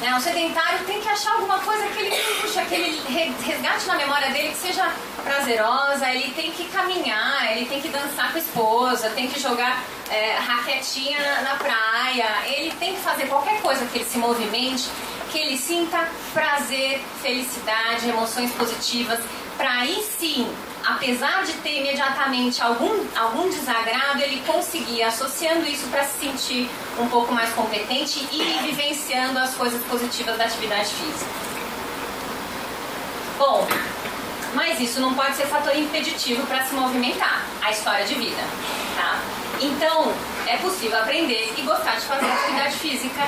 Né? 0.00 0.14
O 0.14 0.20
sedentário 0.20 0.80
tem 0.86 1.00
que 1.00 1.08
achar 1.08 1.32
alguma 1.32 1.58
coisa 1.60 1.86
que 1.86 2.00
ele 2.00 2.10
puxa, 2.42 2.62
que 2.62 2.74
ele 2.74 3.02
resgate 3.42 3.86
na 3.86 3.96
memória 3.96 4.30
dele 4.30 4.50
que 4.50 4.56
seja 4.56 4.92
prazerosa, 5.24 6.08
ele 6.10 6.32
tem 6.32 6.50
que 6.52 6.64
caminhar, 6.68 7.50
ele 7.52 7.66
tem 7.66 7.80
que 7.80 7.88
dançar 7.88 8.30
com 8.30 8.36
a 8.36 8.40
esposa, 8.40 9.10
tem 9.10 9.28
que 9.28 9.40
jogar 9.40 9.82
é, 10.10 10.36
raquetinha 10.38 11.18
na, 11.18 11.42
na 11.42 11.54
praia, 11.56 12.28
ele 12.46 12.72
tem 12.78 12.94
que 12.94 13.00
fazer 13.00 13.26
qualquer 13.26 13.60
coisa 13.62 13.86
que 13.86 13.98
ele 13.98 14.04
se 14.04 14.18
movimente, 14.18 14.88
que 15.30 15.38
ele 15.38 15.56
sinta 15.56 16.08
prazer, 16.32 17.00
felicidade, 17.22 18.08
emoções 18.08 18.52
positivas, 18.52 19.20
para 19.56 19.70
aí 19.80 20.02
sim 20.18 20.46
apesar 20.86 21.42
de 21.42 21.52
ter 21.54 21.80
imediatamente 21.80 22.62
algum, 22.62 23.04
algum 23.16 23.50
desagrado, 23.50 24.22
ele 24.22 24.40
conseguia, 24.46 25.08
associando 25.08 25.66
isso 25.66 25.88
para 25.88 26.04
se 26.04 26.20
sentir 26.20 26.70
um 26.98 27.08
pouco 27.08 27.34
mais 27.34 27.52
competente 27.54 28.26
e 28.30 28.58
vivenciando 28.62 29.38
as 29.38 29.52
coisas 29.54 29.82
positivas 29.86 30.38
da 30.38 30.44
atividade 30.44 30.88
física. 30.90 31.30
Bom, 33.36 33.66
mas 34.54 34.80
isso 34.80 35.00
não 35.00 35.12
pode 35.14 35.34
ser 35.34 35.46
fator 35.46 35.76
impeditivo 35.76 36.46
para 36.46 36.64
se 36.64 36.74
movimentar, 36.74 37.44
a 37.60 37.72
história 37.72 38.06
de 38.06 38.14
vida, 38.14 38.42
tá? 38.94 39.20
Então, 39.60 40.12
é 40.46 40.56
possível 40.58 40.98
aprender 40.98 41.52
e 41.56 41.62
gostar 41.62 41.96
de 41.96 42.02
fazer 42.02 42.26
atividade 42.26 42.76
física. 42.76 43.22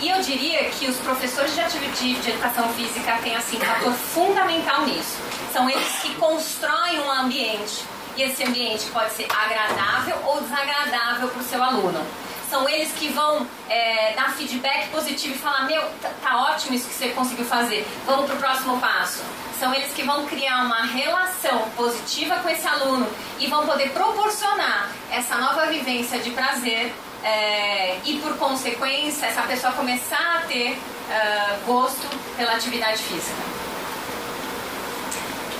E 0.00 0.08
eu 0.08 0.20
diria 0.20 0.64
que 0.70 0.88
os 0.88 0.96
professores 0.98 1.52
de, 1.54 1.62
de, 1.62 2.20
de 2.20 2.30
educação 2.30 2.68
física 2.74 3.18
têm 3.22 3.34
assim, 3.34 3.56
um 3.56 3.60
fator 3.60 3.92
fundamental 3.92 4.82
nisso. 4.86 5.16
São 5.52 5.68
eles 5.68 5.88
que 6.00 6.14
constroem 6.14 7.00
um 7.00 7.10
ambiente. 7.10 7.84
E 8.16 8.22
esse 8.22 8.44
ambiente 8.44 8.86
pode 8.86 9.12
ser 9.12 9.26
agradável 9.30 10.16
ou 10.24 10.40
desagradável 10.40 11.28
para 11.28 11.40
o 11.40 11.44
seu 11.44 11.62
aluno 11.62 12.04
são 12.48 12.68
eles 12.68 12.90
que 12.92 13.08
vão 13.10 13.46
é, 13.68 14.14
dar 14.14 14.34
feedback 14.34 14.88
positivo 14.88 15.34
e 15.34 15.38
falar: 15.38 15.66
Meu, 15.66 15.82
tá, 16.00 16.10
tá, 16.22 16.42
ótimo 16.50 16.74
isso 16.74 16.88
que 16.88 16.94
você 16.94 17.10
conseguiu 17.10 17.44
fazer, 17.44 17.86
vamos 18.06 18.26
para 18.26 18.36
o 18.36 18.38
próximo 18.38 18.80
passo. 18.80 19.22
São 19.58 19.74
eles 19.74 19.92
que 19.92 20.02
vão 20.02 20.24
criar 20.26 20.64
uma 20.64 20.84
relação 20.86 21.68
positiva 21.76 22.36
com 22.36 22.48
esse 22.48 22.66
aluno 22.66 23.06
e 23.40 23.48
vão 23.48 23.66
poder 23.66 23.90
proporcionar 23.90 24.90
essa 25.10 25.36
nova 25.36 25.66
vivência 25.66 26.18
de 26.20 26.30
prazer 26.30 26.94
é, 27.24 27.98
e, 28.04 28.18
por 28.18 28.36
consequência, 28.38 29.26
essa 29.26 29.42
pessoa 29.42 29.72
começar 29.72 30.38
a 30.38 30.46
ter 30.46 30.72
uh, 30.72 31.66
gosto 31.66 32.06
pela 32.36 32.52
atividade 32.52 32.98
física. 32.98 33.42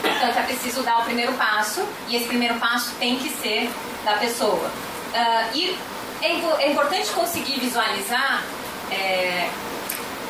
Portanto, 0.03 0.39
é 0.39 0.43
preciso 0.43 0.83
dar 0.83 1.01
o 1.01 1.05
primeiro 1.05 1.33
passo 1.35 1.87
e 2.09 2.17
esse 2.17 2.27
primeiro 2.27 2.55
passo 2.55 2.95
tem 2.99 3.17
que 3.19 3.29
ser 3.31 3.71
da 4.05 4.15
pessoa. 4.15 4.71
Uh, 5.13 5.57
e 5.57 5.77
é, 6.23 6.65
é, 6.65 6.71
importante 6.71 7.11
conseguir 7.11 7.61
visualizar 7.61 8.43
é, 8.91 9.49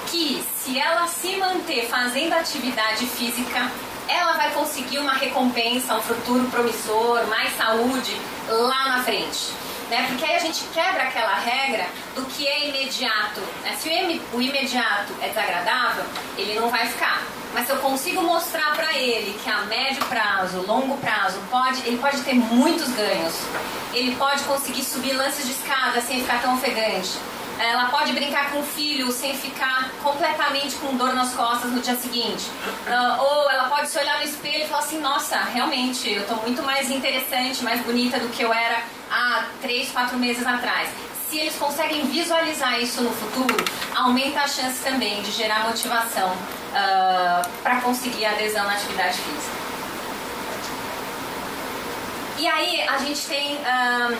que 0.06 0.44
se 0.56 0.78
ela 0.78 1.06
se 1.06 1.36
manter 1.36 1.86
fazendo 1.88 2.34
atividade 2.34 3.06
física, 3.06 3.70
ela 4.08 4.32
vai 4.34 4.52
conseguir 4.52 4.98
uma 4.98 5.12
recompensa, 5.12 5.94
um 5.94 6.00
futuro 6.00 6.44
promissor, 6.50 7.26
mais 7.26 7.54
saúde 7.56 8.16
lá 8.48 8.96
na 8.96 9.02
frente. 9.02 9.52
Né? 9.90 10.06
Porque 10.08 10.24
aí 10.24 10.36
a 10.36 10.38
gente 10.38 10.64
quebra 10.74 11.04
aquela 11.04 11.34
regra 11.34 11.86
do 12.14 12.24
que 12.26 12.46
é 12.46 12.68
imediato. 12.68 13.40
Né? 13.62 13.74
Se 13.78 13.88
o 14.32 14.40
imediato 14.40 15.12
é 15.22 15.28
desagradável, 15.28 16.04
ele 16.36 16.58
não 16.58 16.68
vai 16.68 16.86
ficar. 16.86 17.22
Mas 17.54 17.66
se 17.66 17.72
eu 17.72 17.78
consigo 17.78 18.22
mostrar 18.22 18.74
para 18.74 18.96
ele 18.98 19.38
que 19.42 19.48
a 19.48 19.62
médio 19.62 20.04
prazo, 20.04 20.64
longo 20.66 20.98
prazo, 20.98 21.38
pode, 21.50 21.80
ele 21.86 21.98
pode 21.98 22.20
ter 22.20 22.34
muitos 22.34 22.88
ganhos. 22.90 23.34
Ele 23.94 24.14
pode 24.16 24.42
conseguir 24.44 24.84
subir 24.84 25.14
lances 25.14 25.46
de 25.46 25.52
escada 25.52 26.00
sem 26.00 26.20
ficar 26.20 26.42
tão 26.42 26.54
ofegante. 26.54 27.18
Ela 27.58 27.86
pode 27.86 28.12
brincar 28.12 28.50
com 28.50 28.60
o 28.60 28.62
filho 28.62 29.10
sem 29.10 29.34
ficar 29.36 29.90
completamente 30.02 30.76
com 30.76 30.96
dor 30.96 31.12
nas 31.14 31.34
costas 31.34 31.72
no 31.72 31.80
dia 31.80 31.96
seguinte. 31.96 32.44
Uh, 32.86 33.22
ou 33.22 33.50
ela 33.50 33.68
pode 33.68 33.88
se 33.88 33.98
olhar 33.98 34.18
no 34.18 34.24
espelho 34.24 34.64
e 34.64 34.66
falar 34.66 34.82
assim: 34.82 35.00
Nossa, 35.00 35.38
realmente, 35.38 36.08
eu 36.08 36.22
estou 36.22 36.36
muito 36.38 36.62
mais 36.62 36.90
interessante, 36.90 37.64
mais 37.64 37.80
bonita 37.82 38.18
do 38.20 38.28
que 38.28 38.42
eu 38.42 38.52
era 38.52 38.82
há 39.10 39.44
três, 39.60 39.90
quatro 39.90 40.16
meses 40.16 40.46
atrás 40.46 40.88
se 41.28 41.38
eles 41.38 41.56
conseguem 41.56 42.06
visualizar 42.06 42.80
isso 42.80 43.02
no 43.02 43.10
futuro, 43.10 43.54
aumenta 43.94 44.40
a 44.40 44.48
chance 44.48 44.82
também 44.82 45.20
de 45.22 45.30
gerar 45.30 45.64
motivação 45.64 46.30
uh, 46.30 46.36
ah, 46.74 47.42
para 47.62 47.82
conseguir 47.82 48.24
adesão 48.24 48.64
na 48.64 48.72
atividade 48.72 49.18
física. 49.18 49.68
E 52.38 52.46
aí 52.46 52.82
a 52.88 52.98
gente 52.98 53.26
tem 53.26 53.56
uh, 53.56 54.18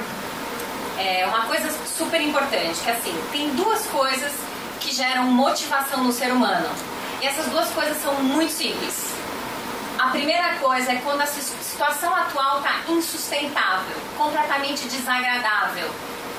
é, 0.98 1.26
uma 1.26 1.46
coisa 1.46 1.70
super 1.86 2.20
importante, 2.20 2.80
que 2.80 2.90
assim, 2.90 3.14
tem 3.32 3.50
duas 3.54 3.86
coisas 3.86 4.32
que 4.80 4.94
geram 4.94 5.24
motivação 5.24 6.04
no 6.04 6.12
ser 6.12 6.32
humano. 6.32 6.68
E 7.20 7.26
essas 7.26 7.46
duas 7.46 7.68
coisas 7.70 7.96
são 8.02 8.14
muito 8.14 8.52
simples. 8.52 9.12
A 9.98 10.08
primeira 10.10 10.54
coisa 10.56 10.92
é 10.92 10.96
quando 10.96 11.20
a 11.20 11.26
situação 11.26 12.14
atual 12.14 12.58
está 12.58 12.82
insustentável, 12.88 13.96
completamente 14.16 14.86
desagradável 14.88 15.90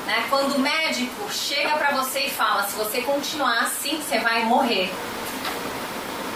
né? 0.09 0.25
Quando 0.27 0.55
o 0.55 0.59
médico 0.59 1.31
chega 1.31 1.77
para 1.77 1.91
você 1.91 2.21
e 2.21 2.29
fala: 2.31 2.63
se 2.63 2.75
você 2.75 3.01
continuar 3.01 3.59
assim, 3.59 4.01
você 4.01 4.17
vai 4.17 4.43
morrer. 4.43 4.91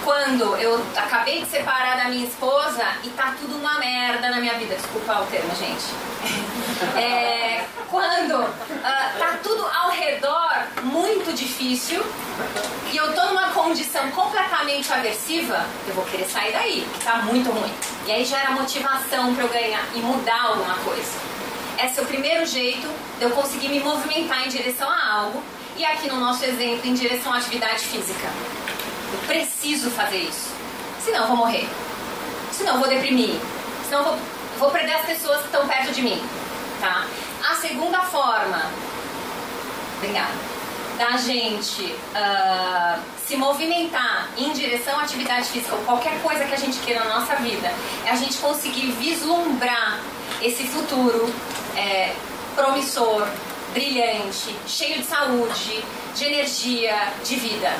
Quando 0.04 0.54
eu 0.56 0.84
acabei 0.94 1.40
de 1.40 1.50
separar 1.50 1.96
da 1.96 2.10
minha 2.10 2.26
esposa 2.26 2.84
e 3.02 3.08
tá 3.10 3.34
tudo 3.40 3.56
uma 3.56 3.78
merda 3.78 4.28
na 4.28 4.38
minha 4.38 4.52
vida, 4.54 4.74
desculpa 4.74 5.20
o 5.20 5.26
termo, 5.26 5.50
gente. 5.56 5.84
É, 6.96 7.64
quando 7.88 8.34
uh, 8.40 9.18
tá 9.18 9.38
tudo 9.42 9.64
ao 9.64 9.90
redor 9.90 10.66
muito 10.82 11.32
difícil 11.32 12.04
e 12.92 12.96
eu 12.96 13.12
tô 13.14 13.24
numa 13.26 13.50
condição 13.50 14.10
completamente 14.10 14.92
aversiva, 14.92 15.64
eu 15.86 15.94
vou 15.94 16.04
querer 16.04 16.26
sair 16.26 16.52
daí, 16.52 16.86
que 16.92 17.04
tá 17.04 17.18
muito 17.18 17.50
ruim. 17.50 17.72
E 18.06 18.12
aí 18.12 18.24
gera 18.24 18.50
motivação 18.50 19.34
para 19.34 19.44
eu 19.44 19.48
ganhar 19.48 19.84
e 19.94 19.98
mudar 20.00 20.42
alguma 20.42 20.74
coisa. 20.78 21.12
Esse 21.82 22.00
é 22.00 22.02
o 22.02 22.06
primeiro 22.06 22.44
jeito 22.44 22.88
de 23.18 23.24
eu 23.24 23.30
conseguir 23.30 23.68
me 23.68 23.80
movimentar 23.80 24.44
em 24.44 24.48
direção 24.48 24.88
a 24.90 25.12
algo 25.12 25.42
e 25.76 25.84
aqui 25.84 26.08
no 26.08 26.18
nosso 26.20 26.44
exemplo, 26.44 26.88
em 26.88 26.94
direção 26.94 27.32
à 27.32 27.38
atividade 27.38 27.80
física. 27.80 28.28
Eu 29.14 29.20
preciso 29.28 29.90
fazer 29.90 30.18
isso. 30.18 30.50
Senão 31.04 31.22
eu 31.22 31.28
vou 31.28 31.36
morrer. 31.36 31.68
Senão 32.50 32.74
eu 32.74 32.80
vou 32.80 32.88
deprimir. 32.88 33.38
Senão 33.84 34.00
eu 34.00 34.04
vou, 34.06 34.18
vou 34.58 34.70
perder 34.72 34.94
as 34.94 35.06
pessoas 35.06 35.38
que 35.38 35.46
estão 35.46 35.68
perto 35.68 35.92
de 35.92 36.02
mim. 36.02 36.20
Tá? 36.80 37.06
A 37.48 37.54
segunda 37.54 38.00
forma, 38.00 38.60
obrigada, 39.98 40.32
da 40.98 41.16
gente 41.16 41.82
uh, 41.84 43.00
se 43.24 43.36
movimentar 43.36 44.30
em 44.36 44.52
direção 44.52 44.98
à 44.98 45.02
atividade 45.02 45.46
física 45.46 45.74
ou 45.76 45.82
qualquer 45.82 46.20
coisa 46.20 46.44
que 46.44 46.54
a 46.54 46.58
gente 46.58 46.78
queira 46.80 47.04
na 47.04 47.20
nossa 47.20 47.36
vida, 47.36 47.72
é 48.04 48.10
a 48.10 48.16
gente 48.16 48.38
conseguir 48.38 48.90
vislumbrar 48.92 50.00
esse 50.42 50.64
futuro 50.64 51.32
é, 51.76 52.12
promissor, 52.56 53.26
brilhante, 53.72 54.54
cheio 54.66 54.98
de 54.98 55.04
saúde, 55.04 55.84
de 56.14 56.24
energia, 56.24 57.12
de 57.24 57.36
vida. 57.36 57.72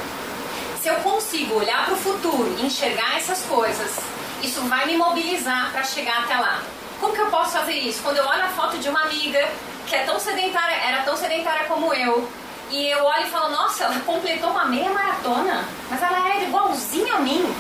Se 0.85 0.91
eu 0.91 0.97
consigo 0.97 1.55
olhar 1.55 1.87
para 1.87 1.95
o 1.95 1.97
futuro 1.97 2.55
e 2.59 2.67
enxergar 2.67 3.17
essas 3.17 3.41
coisas, 3.45 3.99
isso 4.43 4.61
vai 4.69 4.85
me 4.85 4.99
mobilizar 4.99 5.73
para 5.73 5.83
chegar 5.83 6.25
até 6.25 6.37
lá. 6.37 6.63
Como 7.01 7.15
que 7.15 7.23
eu 7.23 7.31
posso 7.31 7.53
fazer 7.53 7.73
isso? 7.73 8.03
Quando 8.03 8.19
eu 8.19 8.27
olho 8.27 8.43
a 8.43 8.49
foto 8.49 8.77
de 8.77 8.91
uma 8.91 9.05
amiga 9.05 9.49
que 9.87 9.97
é 9.97 10.05
tão 10.05 10.21
sedentária, 10.21 10.77
era 10.87 11.03
tão 11.03 11.17
sedentária 11.17 11.65
como 11.69 11.95
eu, 11.95 12.29
e 12.71 12.89
eu 12.89 13.03
olho 13.03 13.27
e 13.27 13.31
falo, 13.31 13.49
nossa, 13.49 13.85
ela 13.85 13.99
completou 14.01 14.51
uma 14.51 14.67
meia 14.67 14.91
maratona, 14.91 15.65
mas 15.89 16.03
ela 16.03 16.29
era 16.29 16.45
igualzinha 16.45 17.15
a 17.15 17.21
mim. 17.21 17.51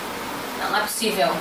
Não, 0.61 0.71
não 0.71 0.79
é 0.81 0.83
possível. 0.83 1.35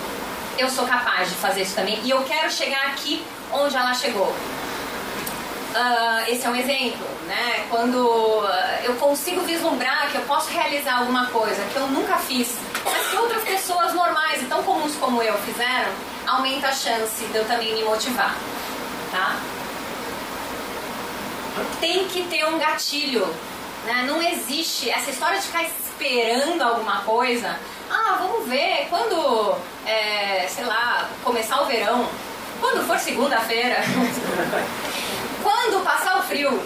Eu 0.57 0.69
sou 0.69 0.87
capaz 0.87 1.27
de 1.27 1.35
fazer 1.35 1.63
isso 1.63 1.75
também 1.75 1.99
e 2.05 2.11
eu 2.11 2.23
quero 2.23 2.49
chegar 2.49 2.91
aqui 2.91 3.21
onde 3.51 3.75
ela 3.75 3.93
chegou. 3.93 4.27
Uh, 4.27 6.29
esse 6.29 6.45
é 6.45 6.49
um 6.49 6.55
exemplo, 6.55 7.05
né? 7.27 7.65
Quando 7.69 7.95
uh, 7.95 8.47
eu 8.83 8.95
consigo 8.95 9.41
vislumbrar 9.41 10.09
que 10.11 10.17
eu 10.17 10.21
posso 10.23 10.49
realizar 10.49 10.99
alguma 10.99 11.27
coisa 11.27 11.63
que 11.71 11.75
eu 11.75 11.87
nunca 11.87 12.17
fiz, 12.17 12.57
mas 12.83 13.09
que 13.09 13.17
outras 13.17 13.43
pessoas 13.43 13.93
normais 13.93 14.41
e 14.41 14.45
tão 14.45 14.63
comuns 14.63 14.95
como 14.95 15.21
eu 15.21 15.37
fizeram, 15.39 15.91
aumenta 16.27 16.67
a 16.67 16.71
chance 16.71 17.25
de 17.25 17.35
eu 17.35 17.45
também 17.45 17.73
me 17.73 17.83
motivar, 17.83 18.35
tá? 19.11 19.37
Tem 21.79 22.07
que 22.07 22.23
ter 22.23 22.45
um 22.45 22.57
gatilho, 22.57 23.25
né? 23.85 24.05
Não 24.07 24.21
existe 24.21 24.89
essa 24.89 25.11
história 25.11 25.39
de 25.39 25.45
ficar 25.45 25.63
esperando 25.63 26.61
alguma 26.61 27.01
coisa. 27.01 27.57
Ah, 27.89 28.17
vamos 28.19 28.47
ver 28.47 28.87
quando, 28.89 29.55
é, 29.85 30.47
sei 30.47 30.65
lá, 30.65 31.09
começar 31.23 31.61
o 31.61 31.65
verão, 31.65 32.07
quando 32.59 32.85
for 32.87 32.97
segunda-feira. 32.97 33.77
Quando 35.43 35.83
passar 35.83 36.19
o 36.19 36.23
frio, 36.23 36.57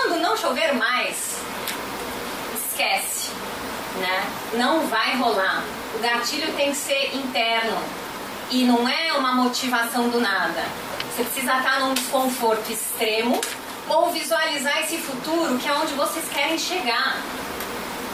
quando 0.00 0.18
não 0.20 0.34
chover 0.34 0.72
mais, 0.72 1.36
esquece, 2.54 3.30
né? 3.98 4.24
Não 4.54 4.86
vai 4.86 5.14
rolar. 5.16 5.62
O 5.94 5.98
gatilho 5.98 6.52
tem 6.54 6.70
que 6.70 6.76
ser 6.76 7.14
interno 7.14 7.76
e 8.50 8.64
não 8.64 8.88
é 8.88 9.12
uma 9.12 9.32
motivação 9.32 10.08
do 10.08 10.18
nada. 10.18 10.64
Você 11.10 11.24
precisa 11.24 11.58
estar 11.58 11.80
num 11.80 11.92
desconforto 11.92 12.72
extremo 12.72 13.38
ou 13.88 14.10
visualizar 14.10 14.80
esse 14.80 14.96
futuro 14.96 15.58
que 15.58 15.68
é 15.68 15.72
onde 15.74 15.92
vocês 15.92 16.24
querem 16.32 16.58
chegar. 16.58 17.18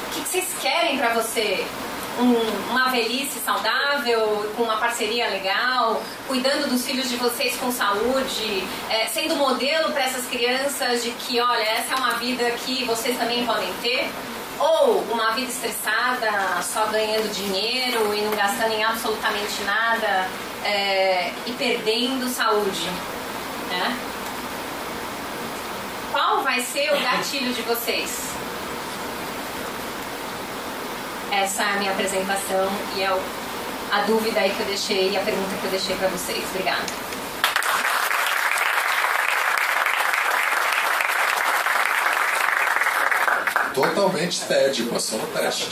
O 0.07 0.11
que 0.11 0.29
vocês 0.29 0.49
querem 0.61 0.99
para 0.99 1.15
você? 1.15 1.65
Um, 2.19 2.71
uma 2.71 2.89
velhice 2.89 3.39
saudável, 3.41 4.51
com 4.57 4.63
uma 4.63 4.77
parceria 4.77 5.29
legal, 5.29 6.03
cuidando 6.27 6.69
dos 6.69 6.85
filhos 6.85 7.09
de 7.09 7.17
vocês 7.17 7.57
com 7.57 7.71
saúde, 7.71 8.67
é, 8.89 9.07
sendo 9.07 9.37
modelo 9.37 9.93
para 9.93 10.05
essas 10.05 10.27
crianças 10.27 11.03
de 11.03 11.11
que, 11.11 11.41
olha, 11.41 11.63
essa 11.63 11.95
é 11.95 11.97
uma 11.97 12.15
vida 12.15 12.51
que 12.65 12.85
vocês 12.85 13.17
também 13.19 13.45
podem 13.45 13.73
ter. 13.83 14.09
Ou 14.59 15.03
uma 15.11 15.33
vida 15.33 15.51
estressada, 15.51 16.63
só 16.63 16.87
ganhando 16.87 17.31
dinheiro 17.31 18.15
e 18.15 18.23
não 18.23 18.35
gastando 18.35 18.73
em 18.73 18.83
absolutamente 18.83 19.63
nada 19.65 20.27
é, 20.65 21.31
e 21.47 21.53
perdendo 21.53 22.27
saúde. 22.29 22.89
Né? 23.69 23.97
Qual 26.11 26.43
vai 26.43 26.63
ser 26.63 26.91
o 26.95 26.99
gatilho 27.03 27.53
de 27.53 27.61
vocês? 27.63 28.36
Essa 31.31 31.63
é 31.63 31.67
a 31.67 31.77
minha 31.77 31.93
apresentação 31.93 32.69
e 32.97 33.03
é 33.03 33.19
a 33.93 34.01
dúvida 34.03 34.41
aí 34.41 34.51
que 34.51 34.61
eu 34.61 34.67
deixei 34.67 35.11
e 35.11 35.17
a 35.17 35.21
pergunta 35.21 35.55
que 35.61 35.65
eu 35.65 35.71
deixei 35.71 35.97
para 35.97 36.09
vocês. 36.09 36.45
Obrigada. 36.51 36.83
Totalmente 43.75 44.41
TED, 44.47 44.85
passou 44.85 45.19
no 45.19 45.27
teste. 45.27 45.69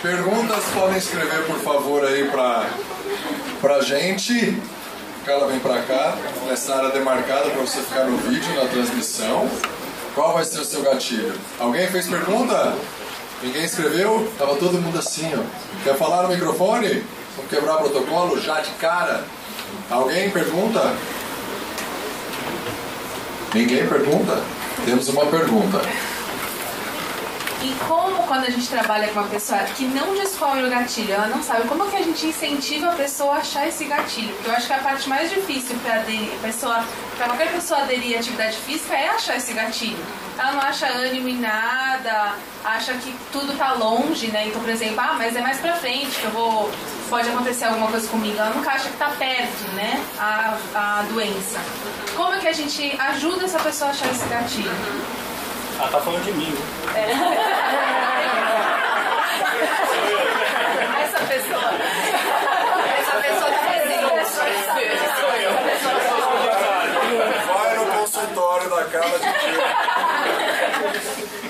Perguntas 0.00 0.64
podem 0.72 0.96
escrever, 0.96 1.44
por 1.46 1.58
favor, 1.58 2.04
aí 2.04 2.28
pra, 2.30 2.64
pra 3.60 3.80
gente. 3.80 4.56
Carla 5.24 5.48
vem 5.48 5.58
pra 5.58 5.82
cá, 5.82 6.16
nessa 6.46 6.76
área 6.76 6.90
demarcada 6.90 7.50
para 7.50 7.60
você 7.60 7.80
ficar 7.80 8.04
no 8.04 8.16
vídeo, 8.18 8.54
na 8.54 8.68
transmissão. 8.68 9.48
Qual 10.14 10.34
vai 10.34 10.44
ser 10.44 10.60
o 10.60 10.64
seu 10.64 10.82
gatilho? 10.82 11.34
Alguém 11.58 11.88
fez 11.88 12.06
pergunta? 12.06 12.74
Ninguém 13.42 13.64
escreveu? 13.64 14.30
Tava 14.38 14.54
todo 14.56 14.80
mundo 14.80 14.98
assim, 14.98 15.30
ó. 15.34 15.42
Quer 15.82 15.96
falar 15.96 16.22
no 16.22 16.28
microfone? 16.28 17.04
Vamos 17.36 17.50
quebrar 17.50 17.78
protocolo 17.78 18.40
já 18.40 18.60
de 18.60 18.70
cara? 18.72 19.24
Alguém 19.90 20.30
pergunta? 20.30 20.94
Ninguém 23.52 23.86
pergunta? 23.86 24.40
Temos 24.84 25.08
uma 25.08 25.26
pergunta. 25.26 25.80
E 27.62 27.74
como 27.86 28.24
quando 28.24 28.44
a 28.44 28.50
gente 28.50 28.66
trabalha 28.68 29.06
com 29.08 29.20
uma 29.20 29.28
pessoa 29.28 29.60
que 29.60 29.84
não 29.84 30.14
descobre 30.14 30.64
o 30.64 30.68
gatilho, 30.68 31.12
ela 31.12 31.28
não 31.28 31.40
sabe, 31.40 31.68
como 31.68 31.88
que 31.88 31.96
a 31.96 32.02
gente 32.02 32.26
incentiva 32.26 32.88
a 32.88 32.92
pessoa 32.92 33.34
a 33.34 33.38
achar 33.38 33.68
esse 33.68 33.84
gatilho? 33.84 34.34
Porque 34.34 34.50
eu 34.50 34.54
acho 34.54 34.66
que 34.66 34.72
a 34.72 34.78
parte 34.78 35.08
mais 35.08 35.30
difícil 35.30 35.76
para 35.84 36.02
pessoa, 36.42 36.84
para 37.16 37.26
qualquer 37.26 37.52
pessoa 37.52 37.82
aderir 37.82 38.16
à 38.16 38.18
atividade 38.18 38.56
física 38.56 38.94
é 38.94 39.10
achar 39.10 39.36
esse 39.36 39.52
gatilho. 39.52 40.04
Ela 40.36 40.52
não 40.52 40.60
acha 40.60 40.86
ânimo 40.86 41.28
em 41.28 41.38
nada, 41.38 42.34
acha 42.64 42.94
que 42.94 43.14
tudo 43.30 43.56
tá 43.56 43.74
longe, 43.74 44.26
né? 44.32 44.48
Então, 44.48 44.60
por 44.60 44.70
exemplo, 44.70 44.98
ah, 44.98 45.14
mas 45.16 45.36
é 45.36 45.40
mais 45.40 45.58
pra 45.60 45.74
frente 45.74 46.18
que 46.18 46.24
eu 46.24 46.30
vou. 46.32 46.68
Pode 47.08 47.28
acontecer 47.28 47.66
alguma 47.66 47.88
coisa 47.88 48.08
comigo. 48.08 48.38
Ela 48.38 48.50
nunca 48.50 48.72
acha 48.72 48.88
que 48.88 48.96
tá 48.96 49.10
perto, 49.10 49.70
né? 49.74 50.02
A, 50.18 50.58
a 50.74 51.02
doença. 51.02 51.60
Como 52.16 52.32
é 52.32 52.38
que 52.38 52.48
a 52.48 52.52
gente 52.52 52.98
ajuda 52.98 53.44
essa 53.44 53.60
pessoa 53.60 53.90
a 53.90 53.92
achar 53.92 54.10
esse 54.10 54.26
gatilho? 54.26 55.21
Ah, 55.82 55.88
tá 55.88 56.00
falando 56.00 56.24
de 56.24 56.30
mim, 56.30 56.46
né? 56.46 56.60
É. 56.94 57.10
Essa 61.02 61.18
pessoa. 61.26 61.72
Essa 63.00 63.16
pessoa 63.16 63.50
tá 63.50 63.58
presente. 63.66 64.06
Vai 67.52 67.76
no 67.76 67.86
consultório 67.86 68.70
da 68.70 68.84
Carla 68.84 69.18
de 69.18 69.26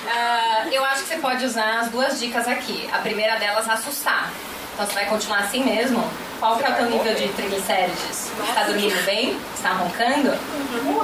uh, 0.09 0.73
Eu 0.73 0.83
acho 0.87 1.03
que 1.03 1.09
você 1.09 1.17
pode 1.17 1.45
usar 1.45 1.81
as 1.81 1.91
duas 1.91 2.19
dicas 2.19 2.49
aqui. 2.49 2.89
A 2.91 3.01
primeira 3.01 3.37
delas, 3.37 3.69
assustar. 3.69 4.31
Então 4.73 4.87
você 4.87 4.95
vai 4.95 5.05
continuar 5.11 5.41
assim 5.41 5.63
mesmo? 5.63 6.03
Qual 6.41 6.57
que 6.57 6.65
é 6.65 6.71
o 6.71 6.75
teu 6.75 6.87
nível 6.87 7.15
de 7.15 7.29
triglicérides? 7.29 8.33
Está 8.49 8.63
dormindo 8.63 9.05
bem? 9.05 9.39
Está 9.55 9.73
roncando? 9.75 10.31
Uhum. 10.31 11.03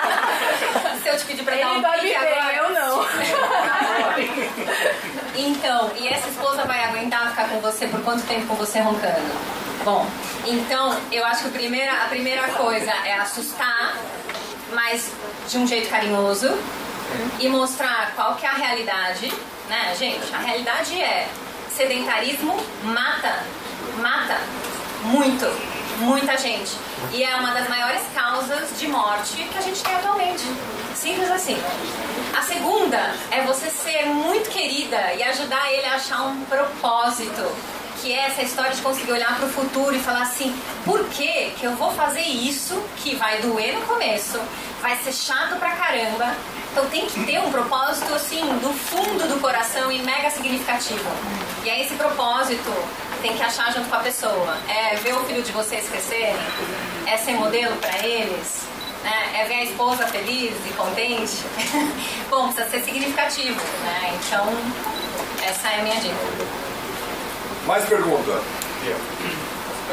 Se 1.04 1.10
eu 1.10 1.18
te 1.18 1.26
pedir 1.26 1.44
pra 1.44 1.54
dar 1.54 1.72
um 1.72 1.82
pique 1.82 2.14
agora... 2.14 2.54
eu 2.54 2.70
não. 2.70 3.04
Então, 5.36 5.90
e 5.96 6.08
essa 6.08 6.28
esposa 6.28 6.64
vai 6.64 6.84
aguentar 6.84 7.28
ficar 7.30 7.48
com 7.48 7.60
você 7.60 7.88
por 7.88 8.00
quanto 8.02 8.24
tempo 8.26 8.46
com 8.46 8.54
você 8.54 8.78
roncando? 8.78 9.34
Bom, 9.84 10.06
então 10.46 10.96
eu 11.10 11.26
acho 11.26 11.42
que 11.42 11.48
a 11.48 11.52
primeira, 11.52 11.92
a 12.04 12.06
primeira 12.06 12.48
coisa 12.48 12.90
é 13.04 13.14
assustar, 13.14 13.96
mas 14.72 15.10
de 15.48 15.58
um 15.58 15.66
jeito 15.66 15.90
carinhoso 15.90 16.56
e 17.38 17.48
mostrar 17.48 18.12
qual 18.14 18.36
que 18.36 18.46
é 18.46 18.48
a 18.48 18.54
realidade, 18.54 19.30
né, 19.68 19.94
gente? 19.98 20.32
A 20.32 20.38
realidade 20.38 21.02
é 21.02 21.28
sedentarismo 21.68 22.56
mata, 22.84 23.40
mata 23.98 24.38
muito, 25.02 25.44
muita 26.04 26.36
gente. 26.36 26.76
E 27.12 27.24
é 27.24 27.34
uma 27.36 27.52
das 27.52 27.68
maiores 27.68 28.02
causas 28.14 28.78
de 28.78 28.86
morte 28.86 29.36
que 29.50 29.58
a 29.58 29.62
gente 29.62 29.82
tem 29.82 29.94
atualmente. 29.94 30.44
Simples 30.94 31.30
assim. 31.30 31.56
A 32.36 32.42
segunda 32.42 33.14
é 33.30 33.42
você 33.42 33.70
ser 33.70 34.06
muito 34.06 34.50
querida 34.50 35.14
e 35.14 35.22
ajudar 35.22 35.72
ele 35.72 35.86
a 35.86 35.94
achar 35.94 36.22
um 36.26 36.44
propósito. 36.44 37.42
Que 38.04 38.12
é 38.12 38.26
essa 38.26 38.42
história 38.42 38.70
de 38.70 38.82
conseguir 38.82 39.12
olhar 39.12 39.34
para 39.34 39.46
o 39.46 39.48
futuro 39.48 39.96
e 39.96 39.98
falar 39.98 40.24
assim: 40.24 40.54
por 40.84 41.08
que, 41.08 41.52
que 41.58 41.64
eu 41.64 41.74
vou 41.74 41.90
fazer 41.92 42.20
isso 42.20 42.78
que 42.98 43.16
vai 43.16 43.40
doer 43.40 43.78
no 43.78 43.80
começo, 43.86 44.38
vai 44.82 44.94
ser 44.98 45.10
chato 45.10 45.58
pra 45.58 45.70
caramba, 45.70 46.36
então 46.70 46.84
tem 46.90 47.06
que 47.06 47.24
ter 47.24 47.40
um 47.40 47.50
propósito 47.50 48.12
assim 48.12 48.42
do 48.58 48.74
fundo 48.74 49.26
do 49.26 49.40
coração 49.40 49.90
e 49.90 50.02
mega 50.02 50.28
significativo. 50.28 51.08
E 51.64 51.70
aí 51.70 51.80
esse 51.80 51.94
propósito 51.94 52.70
tem 53.22 53.34
que 53.34 53.42
achar 53.42 53.72
junto 53.72 53.88
com 53.88 53.96
a 53.96 54.00
pessoa. 54.00 54.54
É 54.68 54.96
ver 54.96 55.14
o 55.14 55.24
filho 55.24 55.42
de 55.42 55.52
vocês 55.52 55.88
crescerem, 55.88 56.36
é 57.06 57.16
ser 57.16 57.32
modelo 57.32 57.74
para 57.76 58.06
eles, 58.06 58.64
né? 59.02 59.40
é 59.40 59.44
ver 59.46 59.54
a 59.54 59.64
esposa 59.64 60.06
feliz 60.08 60.52
e 60.68 60.72
contente. 60.74 61.42
Bom, 62.28 62.52
precisa 62.52 62.68
ser 62.68 62.84
significativo, 62.84 63.62
né? 63.82 64.20
Então 64.26 64.44
essa 65.42 65.68
é 65.70 65.80
a 65.80 65.82
minha 65.82 65.96
dica. 65.96 66.63
Mais 67.66 67.84
pergunta? 67.86 68.32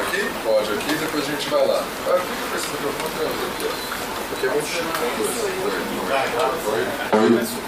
Aqui? 0.00 0.30
Pode, 0.44 0.72
aqui, 0.72 0.94
depois 0.94 1.24
a 1.24 1.30
gente 1.30 1.48
vai 1.48 1.66
lá. 1.66 1.78
Aqui, 1.78 2.32
esse 2.54 2.68
microfone 2.68 3.12
aqui, 3.14 3.66
porque 4.28 4.46
é 4.46 4.50
muito 4.50 4.66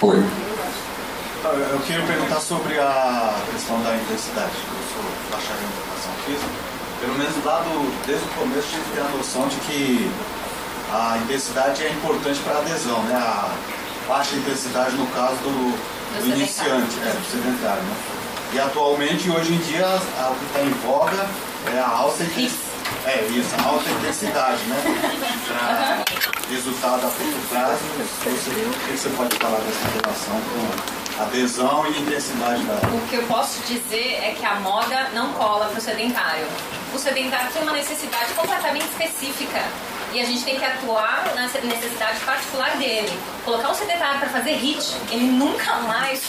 Oi. 0.02 0.24
Eu 1.72 1.80
queria 1.80 2.06
perguntar 2.06 2.40
sobre 2.40 2.78
a 2.78 3.34
questão 3.52 3.82
da 3.82 3.94
intensidade. 3.96 4.52
Eu 4.52 4.84
sou 4.92 5.04
bacharel 5.30 5.62
em 5.62 5.66
educação 5.72 6.12
física. 6.26 6.48
Pelo 7.00 7.14
menos 7.18 7.34
dado 7.44 8.06
desde 8.06 8.24
o 8.24 8.28
começo, 8.28 8.68
tive 8.68 8.82
que 8.82 8.90
ter 8.92 9.00
a 9.00 9.08
noção 9.08 9.48
de 9.48 9.56
que 9.56 10.10
a 10.92 11.18
intensidade 11.18 11.84
é 11.84 11.90
importante 11.90 12.40
para 12.40 12.56
a 12.56 12.58
adesão, 12.58 13.02
né? 13.04 13.14
A 13.14 13.50
baixa 14.08 14.36
intensidade 14.36 14.96
no 14.96 15.06
caso 15.08 15.36
do, 15.36 15.72
do 16.20 16.26
iniciante, 16.26 16.98
é, 17.00 17.12
do 17.12 17.30
sedentário, 17.30 17.82
né? 17.82 18.23
E 18.54 18.60
atualmente, 18.60 19.28
hoje 19.28 19.52
em 19.52 19.58
dia, 19.58 19.84
o 19.84 20.34
que 20.36 20.44
está 20.44 20.60
em 20.60 20.70
voga 20.86 21.28
é 21.74 21.80
a 21.80 21.88
alta 21.88 22.22
intensidade. 22.22 22.70
É 23.04 23.26
isso, 23.36 23.52
a 23.58 23.62
alta 23.64 23.90
intensidade, 23.90 24.62
né? 24.66 24.76
Para 25.48 26.04
resultado 26.48 27.04
a 27.04 27.10
curto 27.10 27.48
prazo, 27.48 27.80
o 27.82 28.86
que 28.86 28.96
você 28.96 29.08
pode 29.08 29.36
falar 29.38 29.58
dessa 29.58 29.88
relação 29.88 30.40
com 30.40 31.22
adesão 31.24 31.84
e 31.88 32.00
intensidade 32.00 32.62
da. 32.62 32.74
O 32.74 33.08
que 33.08 33.16
eu 33.16 33.24
posso 33.24 33.60
dizer 33.66 34.20
é 34.22 34.36
que 34.38 34.46
a 34.46 34.54
moda 34.60 35.10
não 35.12 35.32
cola 35.32 35.66
para 35.66 35.78
o 35.78 35.82
sedentário. 35.82 36.46
O 36.94 36.98
sedentário 36.98 37.50
tem 37.52 37.60
uma 37.60 37.72
necessidade 37.72 38.32
completamente 38.34 38.84
específica 38.84 39.64
e 40.14 40.20
a 40.20 40.24
gente 40.24 40.44
tem 40.44 40.56
que 40.56 40.64
atuar 40.64 41.32
na 41.34 41.42
necessidade 41.42 42.20
particular 42.20 42.76
dele. 42.76 43.12
Colocar 43.44 43.70
um 43.70 43.74
sedentário 43.74 44.20
para 44.20 44.28
fazer 44.28 44.52
HIT, 44.52 44.94
ele 45.10 45.24
nunca 45.24 45.74
mais 45.78 46.22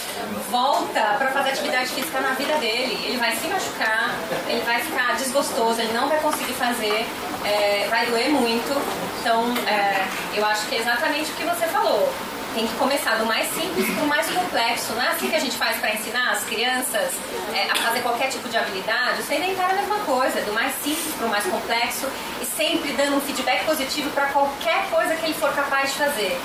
volta 0.50 1.16
para 1.20 1.32
fazer 1.32 1.52
atividade 1.52 1.90
física 1.90 2.20
na 2.20 2.32
vida 2.32 2.56
dele. 2.58 3.00
Ele 3.06 3.18
vai 3.18 3.36
se 3.36 3.48
machucar, 3.48 4.16
ele 4.48 4.62
vai 4.62 4.82
ficar 4.82 5.16
desgostoso, 5.16 5.80
ele 5.80 5.94
não 5.94 6.10
vai 6.10 6.20
conseguir 6.20 6.54
fazer, 6.54 7.06
é, 7.46 7.88
vai 7.88 8.08
doer 8.08 8.30
muito. 8.32 8.76
Então, 9.22 9.54
é, 9.68 10.08
eu 10.34 10.44
acho 10.46 10.66
que 10.66 10.76
é 10.76 10.80
exatamente 10.80 11.32
o 11.32 11.36
que 11.36 11.44
você 11.44 11.68
falou 11.68 12.12
tem 12.56 12.66
que 12.66 12.74
começar 12.76 13.16
do 13.18 13.26
mais 13.26 13.54
simples 13.54 13.86
para 13.94 14.04
o 14.04 14.08
mais 14.08 14.28
complexo. 14.32 14.94
Não 14.94 15.02
é 15.02 15.10
assim 15.10 15.30
que 15.30 15.36
a 15.36 15.40
gente 15.40 15.58
faz 15.58 15.78
para 15.78 15.94
ensinar 15.94 16.32
as 16.32 16.44
crianças 16.46 17.12
é, 17.54 17.70
a 17.70 17.76
fazer 17.76 18.00
qualquer 18.00 18.30
tipo 18.30 18.48
de 18.48 18.58
habilidade? 18.58 19.20
O 19.20 19.24
sedentário 19.26 19.76
é 19.76 19.80
a 19.80 19.82
mesma 19.82 20.00
coisa, 20.06 20.42
do 20.42 20.54
mais 20.54 20.74
simples 20.82 21.14
para 21.16 21.28
o 21.28 21.30
mais 21.30 21.44
complexo 21.44 22.08
e 22.42 22.46
sempre 22.46 22.94
dando 22.94 23.18
um 23.18 23.22
feedback 23.22 23.66
positivo 23.66 24.10
para 24.12 24.28
qualquer 24.28 24.90
coisa 24.90 25.16
que 25.16 25.26
ele 25.26 25.34
for 25.34 25.54
capaz 25.54 25.92
de 25.92 25.98
fazer. 25.98 26.40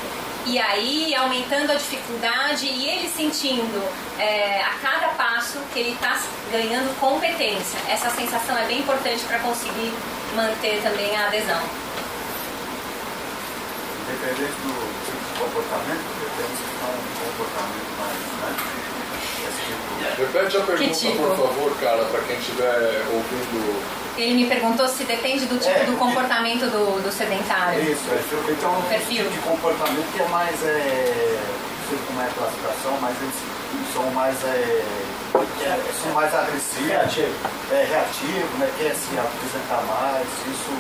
E 0.46 0.58
aí, 0.58 1.14
aumentando 1.14 1.70
a 1.70 1.74
dificuldade 1.74 2.66
e 2.66 2.88
ele 2.88 3.08
sentindo 3.08 3.88
é, 4.18 4.62
a 4.62 4.74
cada 4.82 5.08
passo 5.10 5.58
que 5.72 5.78
ele 5.78 5.92
está 5.92 6.18
ganhando 6.50 6.98
competência. 6.98 7.78
Essa 7.88 8.10
sensação 8.10 8.58
é 8.58 8.64
bem 8.64 8.80
importante 8.80 9.22
para 9.26 9.38
conseguir 9.38 9.92
manter 10.34 10.82
também 10.82 11.14
a 11.16 11.26
adesão. 11.26 11.60
Independente 14.08 14.54
do 14.62 15.09
comportamento, 15.40 16.05
que 16.05 16.26
ter 16.37 16.44
um 16.44 16.57
comportamento 17.24 17.90
mais, 17.96 18.18
né? 18.40 18.50
Tipo. 18.61 20.20
Repete 20.20 20.57
a 20.57 20.61
pergunta, 20.61 20.94
tipo? 20.94 21.16
por 21.16 21.37
favor, 21.37 21.76
cara, 21.81 22.05
para 22.05 22.20
quem 22.22 22.37
estiver 22.37 23.07
ouvindo. 23.12 24.00
Ele 24.16 24.35
me 24.35 24.46
perguntou 24.46 24.87
se 24.88 25.05
depende 25.05 25.46
do 25.46 25.59
tipo 25.59 25.70
é, 25.70 25.85
do 25.85 25.96
comportamento 25.96 26.66
do, 26.66 27.03
do 27.03 27.12
sedentário. 27.12 27.81
Isso, 27.81 28.05
é, 28.11 28.53
então 28.53 28.79
o 28.79 28.83
perfil 28.83 29.24
tipo 29.24 29.31
de 29.31 29.38
comportamento 29.38 30.12
que 30.12 30.20
é 30.20 30.29
mais, 30.29 30.62
é, 30.62 31.38
não 31.38 31.88
sei 31.88 31.98
como 32.07 32.20
é 32.20 32.26
a 32.26 32.31
classificação, 32.31 32.98
mas 33.00 33.16
eles 33.22 33.35
são 33.94 34.11
mais, 34.11 34.37
é, 34.44 34.85
é, 35.62 35.81
são 36.03 36.12
mais 36.12 36.35
agressivos, 36.35 36.88
reativo. 36.88 37.35
é, 37.72 37.87
reativo, 37.88 38.59
né, 38.59 38.70
quer 38.76 38.94
se 38.94 39.16
apresentar 39.16 39.83
mais, 39.88 40.26
isso 40.46 40.74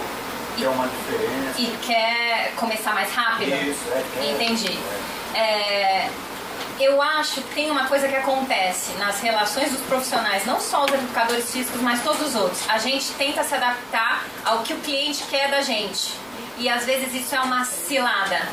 é 0.58 0.68
uma 0.68 0.88
diferença. 0.88 1.60
E 1.60 1.76
quer 1.82 2.52
começar 2.56 2.94
mais 2.94 3.12
rápido? 3.12 3.48
Isso, 3.48 3.84
é. 3.92 4.04
Quer, 4.14 4.32
Entendi. 4.32 4.78
É, 5.34 6.08
eu 6.80 7.00
acho 7.00 7.42
que 7.42 7.54
tem 7.54 7.70
uma 7.70 7.86
coisa 7.86 8.08
que 8.08 8.16
acontece 8.16 8.92
nas 8.98 9.20
relações 9.20 9.70
dos 9.70 9.80
profissionais, 9.82 10.46
não 10.46 10.58
só 10.58 10.84
os 10.84 10.92
educadores 10.92 11.50
físicos, 11.50 11.80
mas 11.82 12.02
todos 12.02 12.28
os 12.28 12.34
outros. 12.34 12.62
A 12.68 12.78
gente 12.78 13.12
tenta 13.12 13.44
se 13.44 13.54
adaptar 13.54 14.24
ao 14.44 14.62
que 14.62 14.72
o 14.72 14.78
cliente 14.78 15.22
quer 15.24 15.50
da 15.50 15.60
gente. 15.60 16.14
E 16.58 16.68
às 16.68 16.84
vezes 16.84 17.14
isso 17.14 17.34
é 17.34 17.40
uma 17.40 17.64
cilada. 17.64 18.48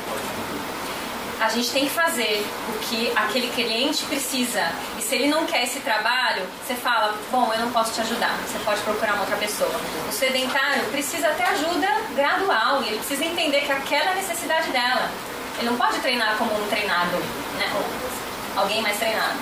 a 1.39 1.49
gente 1.49 1.69
tem 1.71 1.85
que 1.85 1.91
fazer 1.91 2.45
o 2.69 2.79
que 2.79 3.11
aquele 3.15 3.49
cliente 3.49 4.03
precisa. 4.05 4.71
Se 5.07 5.15
ele 5.15 5.29
não 5.29 5.45
quer 5.45 5.63
esse 5.63 5.79
trabalho, 5.79 6.43
você 6.65 6.73
fala, 6.73 7.15
bom, 7.31 7.49
eu 7.53 7.61
não 7.61 7.71
posso 7.71 7.93
te 7.93 8.01
ajudar, 8.01 8.37
você 8.45 8.59
pode 8.65 8.81
procurar 8.81 9.13
uma 9.13 9.21
outra 9.21 9.37
pessoa. 9.37 9.71
O 10.09 10.11
sedentário 10.11 10.83
precisa 10.91 11.29
ter 11.29 11.43
ajuda 11.43 11.87
gradual 12.13 12.83
e 12.83 12.87
ele 12.87 12.97
precisa 12.97 13.23
entender 13.23 13.61
que 13.61 13.71
aquela 13.71 14.09
é 14.09 14.11
a 14.11 14.15
necessidade 14.15 14.69
dela. 14.69 15.09
Ele 15.57 15.69
não 15.69 15.77
pode 15.77 15.97
treinar 15.99 16.35
como 16.37 16.51
um 16.61 16.67
treinado, 16.67 17.15
né? 17.57 17.71
Ou 17.73 18.61
alguém 18.61 18.81
mais 18.81 18.97
treinado. 18.97 19.37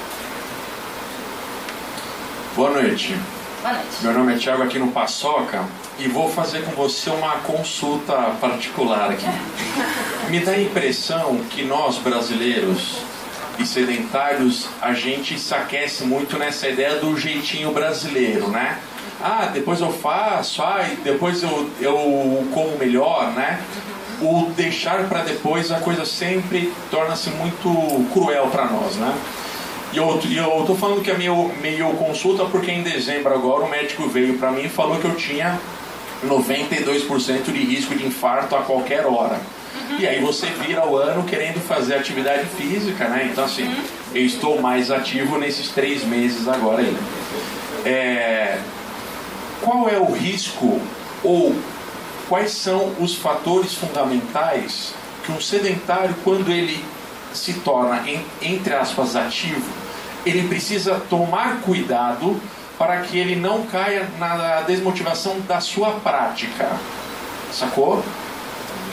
Boa 2.55 2.69
noite. 2.69 3.19
Boa 3.63 3.73
noite. 3.73 3.89
Meu 4.01 4.13
nome 4.13 4.35
é 4.35 4.37
Thiago 4.37 4.61
aqui 4.61 4.77
no 4.77 4.91
Paçoca 4.91 5.65
e 5.97 6.07
vou 6.07 6.31
fazer 6.31 6.63
com 6.63 6.73
você 6.73 7.09
uma 7.09 7.37
consulta 7.39 8.13
particular 8.39 9.09
aqui. 9.09 9.25
Me 10.29 10.41
dá 10.41 10.51
a 10.51 10.61
impressão 10.61 11.39
que 11.49 11.63
nós 11.63 11.97
brasileiros 11.97 13.14
e 13.57 13.65
sedentários 13.65 14.67
a 14.81 14.93
gente 14.93 15.39
se 15.39 15.53
aquece 15.53 16.03
muito 16.03 16.37
nessa 16.37 16.67
ideia 16.67 16.95
do 16.95 17.17
jeitinho 17.17 17.71
brasileiro, 17.71 18.47
né? 18.49 18.79
Ah, 19.21 19.49
depois 19.51 19.79
eu 19.79 19.91
faço, 19.91 20.61
ah, 20.61 20.85
depois 21.03 21.41
eu, 21.41 21.69
eu 21.79 22.47
como 22.53 22.77
melhor, 22.77 23.31
né? 23.31 23.61
O 24.21 24.51
deixar 24.55 25.07
para 25.07 25.23
depois 25.23 25.71
a 25.71 25.79
coisa 25.79 26.05
sempre 26.05 26.71
torna-se 26.91 27.29
muito 27.31 27.69
cruel 28.13 28.47
para 28.47 28.65
nós, 28.65 28.95
né? 28.95 29.15
E 29.93 29.97
eu, 29.97 30.19
eu 30.35 30.63
tô 30.65 30.75
falando 30.75 31.01
que 31.01 31.09
é 31.09 31.17
meio, 31.17 31.51
meio 31.61 31.89
consulta 31.93 32.45
porque 32.45 32.71
em 32.71 32.83
dezembro 32.83 33.33
agora 33.33 33.63
o 33.63 33.69
médico 33.69 34.07
veio 34.09 34.37
para 34.37 34.51
mim 34.51 34.63
e 34.63 34.69
falou 34.69 34.99
que 34.99 35.05
eu 35.05 35.15
tinha 35.15 35.57
92% 36.25 37.43
de 37.45 37.59
risco 37.59 37.95
de 37.95 38.05
infarto 38.05 38.55
a 38.55 38.61
qualquer 38.61 39.05
hora. 39.05 39.39
E 39.99 40.07
aí 40.07 40.19
você 40.19 40.47
vira 40.47 40.85
o 40.85 40.97
ano 40.97 41.23
querendo 41.23 41.59
fazer 41.59 41.95
atividade 41.95 42.45
física, 42.57 43.07
né? 43.07 43.29
Então 43.31 43.43
assim, 43.43 43.73
eu 44.13 44.25
estou 44.25 44.61
mais 44.61 44.91
ativo 44.91 45.37
nesses 45.37 45.69
três 45.69 46.03
meses 46.03 46.47
agora 46.47 46.81
aí. 46.81 46.97
É, 47.85 48.59
qual 49.61 49.87
é 49.87 49.97
o 49.97 50.11
risco 50.11 50.81
ou 51.23 51.55
quais 52.27 52.51
são 52.51 52.93
os 52.99 53.15
fatores 53.15 53.73
fundamentais 53.73 54.93
que 55.23 55.31
um 55.31 55.41
sedentário, 55.41 56.15
quando 56.23 56.51
ele 56.51 56.83
se 57.33 57.53
torna, 57.53 58.03
entre 58.41 58.73
aspas, 58.73 59.15
ativo, 59.15 59.65
ele 60.25 60.47
precisa 60.47 61.01
tomar 61.09 61.61
cuidado 61.61 62.39
para 62.77 63.01
que 63.01 63.17
ele 63.17 63.35
não 63.35 63.63
caia 63.63 64.07
na 64.19 64.61
desmotivação 64.61 65.39
da 65.41 65.59
sua 65.59 65.91
prática. 65.91 66.69
Sacou? 67.51 68.03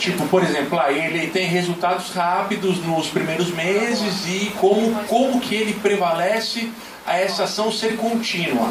Tipo, 0.03 0.27
por 0.27 0.43
exemplo, 0.43 0.81
ah, 0.81 0.91
ele 0.91 1.29
tem 1.29 1.47
resultados 1.47 2.13
rápidos 2.13 2.85
nos 2.85 3.07
primeiros 3.07 3.53
meses 3.53 4.27
e 4.27 4.51
como, 4.59 4.93
como 5.05 5.39
que 5.39 5.55
ele 5.55 5.75
prevalece 5.75 6.69
a 7.07 7.21
essa 7.21 7.45
ação 7.45 7.71
ser 7.71 7.97
contínua. 7.97 8.69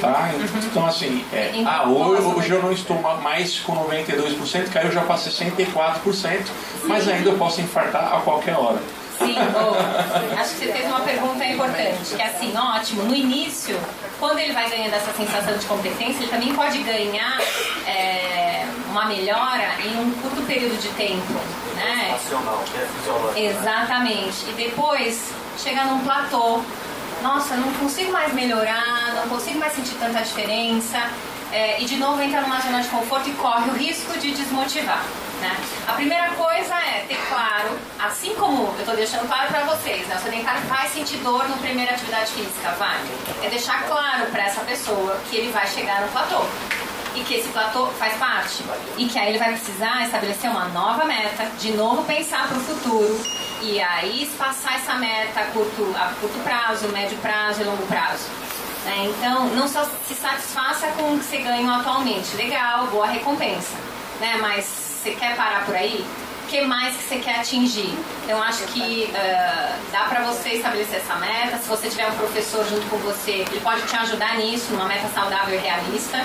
Tá? 0.00 0.32
Então, 0.66 0.84
assim, 0.84 1.24
é, 1.32 1.52
ah, 1.64 1.88
hoje, 1.88 2.22
hoje 2.22 2.50
eu 2.50 2.60
não 2.60 2.72
estou 2.72 3.00
mais 3.22 3.60
com 3.60 3.76
92%, 3.88 4.68
caiu 4.72 4.90
já 4.90 5.02
para 5.02 5.14
64%, 5.14 6.46
mas 6.88 7.06
ainda 7.06 7.30
eu 7.30 7.38
posso 7.38 7.60
infartar 7.60 8.16
a 8.16 8.20
qualquer 8.22 8.56
hora. 8.56 8.80
Sim, 9.16 9.36
boa. 9.52 9.78
Acho 10.40 10.54
que 10.54 10.66
você 10.66 10.72
fez 10.72 10.86
uma 10.86 11.00
pergunta 11.00 11.44
importante, 11.44 12.16
que 12.16 12.20
é 12.20 12.26
assim, 12.26 12.52
ótimo, 12.56 13.04
no 13.04 13.14
início, 13.14 13.78
quando 14.18 14.40
ele 14.40 14.52
vai 14.52 14.68
ganhando 14.68 14.94
essa 14.94 15.12
sensação 15.12 15.56
de 15.56 15.66
competência, 15.66 16.22
ele 16.22 16.30
também 16.30 16.52
pode 16.52 16.78
ganhar 16.78 17.40
é, 17.86 18.47
uma 18.90 19.04
melhora 19.06 19.74
em 19.84 20.00
um 20.00 20.10
curto 20.22 20.42
período 20.42 20.80
de 20.80 20.88
tempo. 20.90 21.32
Né? 21.76 22.06
Que 22.08 22.76
é 22.76 22.86
fisiológico. 22.86 23.38
Exatamente. 23.38 24.48
E 24.48 24.52
depois 24.52 25.32
chega 25.56 25.84
num 25.84 26.00
platô. 26.00 26.60
Nossa, 27.22 27.56
não 27.56 27.72
consigo 27.74 28.12
mais 28.12 28.32
melhorar, 28.32 29.12
não 29.14 29.28
consigo 29.28 29.58
mais 29.58 29.72
sentir 29.72 29.94
tanta 29.96 30.20
diferença. 30.20 31.10
É, 31.50 31.80
e 31.80 31.86
de 31.86 31.96
novo 31.96 32.20
entra 32.20 32.42
numa 32.42 32.60
zona 32.60 32.82
de 32.82 32.88
conforto 32.88 33.28
e 33.28 33.32
corre 33.32 33.70
o 33.70 33.74
risco 33.74 34.18
de 34.18 34.32
desmotivar. 34.32 35.02
Né? 35.40 35.56
A 35.86 35.92
primeira 35.92 36.30
coisa 36.30 36.74
é 36.74 37.04
ter 37.08 37.18
claro, 37.28 37.78
assim 37.98 38.34
como 38.34 38.64
eu 38.74 38.80
estou 38.80 38.94
deixando 38.94 39.26
claro 39.28 39.48
para 39.48 39.60
vocês, 39.64 40.06
né? 40.08 40.16
o 40.16 40.20
sedentário 40.20 40.60
vai 40.62 40.88
sentir 40.88 41.16
dor 41.18 41.48
na 41.48 41.56
primeira 41.56 41.92
atividade 41.92 42.32
física, 42.32 42.70
vai. 42.72 42.98
É 43.42 43.48
deixar 43.48 43.84
claro 43.86 44.26
para 44.32 44.42
essa 44.42 44.60
pessoa 44.62 45.18
que 45.30 45.36
ele 45.36 45.52
vai 45.52 45.66
chegar 45.68 46.02
no 46.02 46.08
platô 46.08 46.44
e 47.18 47.24
que 47.24 47.34
esse 47.34 47.48
platô 47.48 47.86
faz 47.98 48.16
parte 48.16 48.62
e 48.96 49.06
que 49.06 49.18
aí 49.18 49.30
ele 49.30 49.38
vai 49.38 49.50
precisar 49.50 50.04
estabelecer 50.04 50.48
uma 50.50 50.66
nova 50.68 51.04
meta, 51.04 51.46
de 51.58 51.72
novo 51.72 52.04
pensar 52.04 52.46
para 52.46 52.56
o 52.56 52.60
futuro 52.60 53.20
e 53.60 53.80
aí 53.80 54.30
passar 54.38 54.76
essa 54.76 54.94
meta 54.94 55.40
a 55.40 55.44
curto, 55.46 55.94
a 55.96 56.12
curto 56.20 56.38
prazo, 56.44 56.88
médio 56.88 57.18
prazo 57.18 57.62
e 57.62 57.64
longo 57.64 57.84
prazo. 57.86 58.26
Né? 58.84 59.06
Então, 59.06 59.46
não 59.48 59.66
só 59.66 59.84
se 60.06 60.14
satisfaça 60.14 60.86
com 60.92 61.14
o 61.14 61.18
que 61.18 61.24
você 61.24 61.38
ganha 61.38 61.72
atualmente. 61.72 62.36
Legal, 62.36 62.86
boa 62.86 63.06
recompensa. 63.06 63.76
Né? 64.20 64.38
Mas 64.40 64.64
você 64.64 65.10
quer 65.10 65.36
parar 65.36 65.64
por 65.66 65.74
aí? 65.74 66.06
O 66.44 66.46
que 66.48 66.60
mais 66.62 66.96
que 66.96 67.02
você 67.02 67.18
quer 67.18 67.40
atingir? 67.40 67.98
Então, 68.24 68.40
acho 68.40 68.62
que 68.68 69.10
uh, 69.12 69.90
dá 69.90 70.04
para 70.04 70.22
você 70.22 70.50
estabelecer 70.50 71.00
essa 71.00 71.16
meta. 71.16 71.58
Se 71.58 71.68
você 71.68 71.90
tiver 71.90 72.06
um 72.06 72.14
professor 72.14 72.64
junto 72.64 72.88
com 72.88 72.96
você, 72.98 73.44
ele 73.50 73.60
pode 73.60 73.82
te 73.82 73.96
ajudar 73.96 74.36
nisso, 74.36 74.72
numa 74.72 74.86
meta 74.86 75.08
saudável 75.08 75.56
e 75.56 75.58
realista 75.58 76.24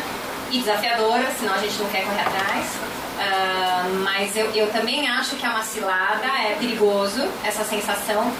e 0.53 0.59
desafiadora, 0.59 1.27
senão 1.37 1.55
a 1.55 1.57
gente 1.57 1.75
não 1.81 1.89
quer 1.89 2.03
correr 2.03 2.21
atrás. 2.21 2.65
Uh, 3.13 4.03
mas 4.03 4.35
eu, 4.37 4.51
eu 4.51 4.71
também 4.71 5.07
acho 5.07 5.35
que 5.35 5.45
a 5.45 5.49
macilada 5.49 6.27
é 6.27 6.55
perigoso, 6.59 7.27
essa 7.43 7.63
sensação. 7.63 8.31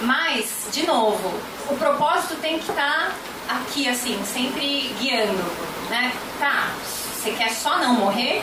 Mas, 0.00 0.68
de 0.72 0.86
novo, 0.86 1.38
o 1.68 1.76
propósito 1.76 2.36
tem 2.36 2.58
que 2.58 2.70
estar 2.70 3.12
tá 3.46 3.54
aqui, 3.56 3.86
assim, 3.86 4.18
sempre 4.24 4.94
guiando, 4.98 5.44
né? 5.90 6.12
Tá, 6.38 6.70
você 7.14 7.32
quer 7.32 7.50
só 7.50 7.78
não 7.78 7.94
morrer? 7.94 8.42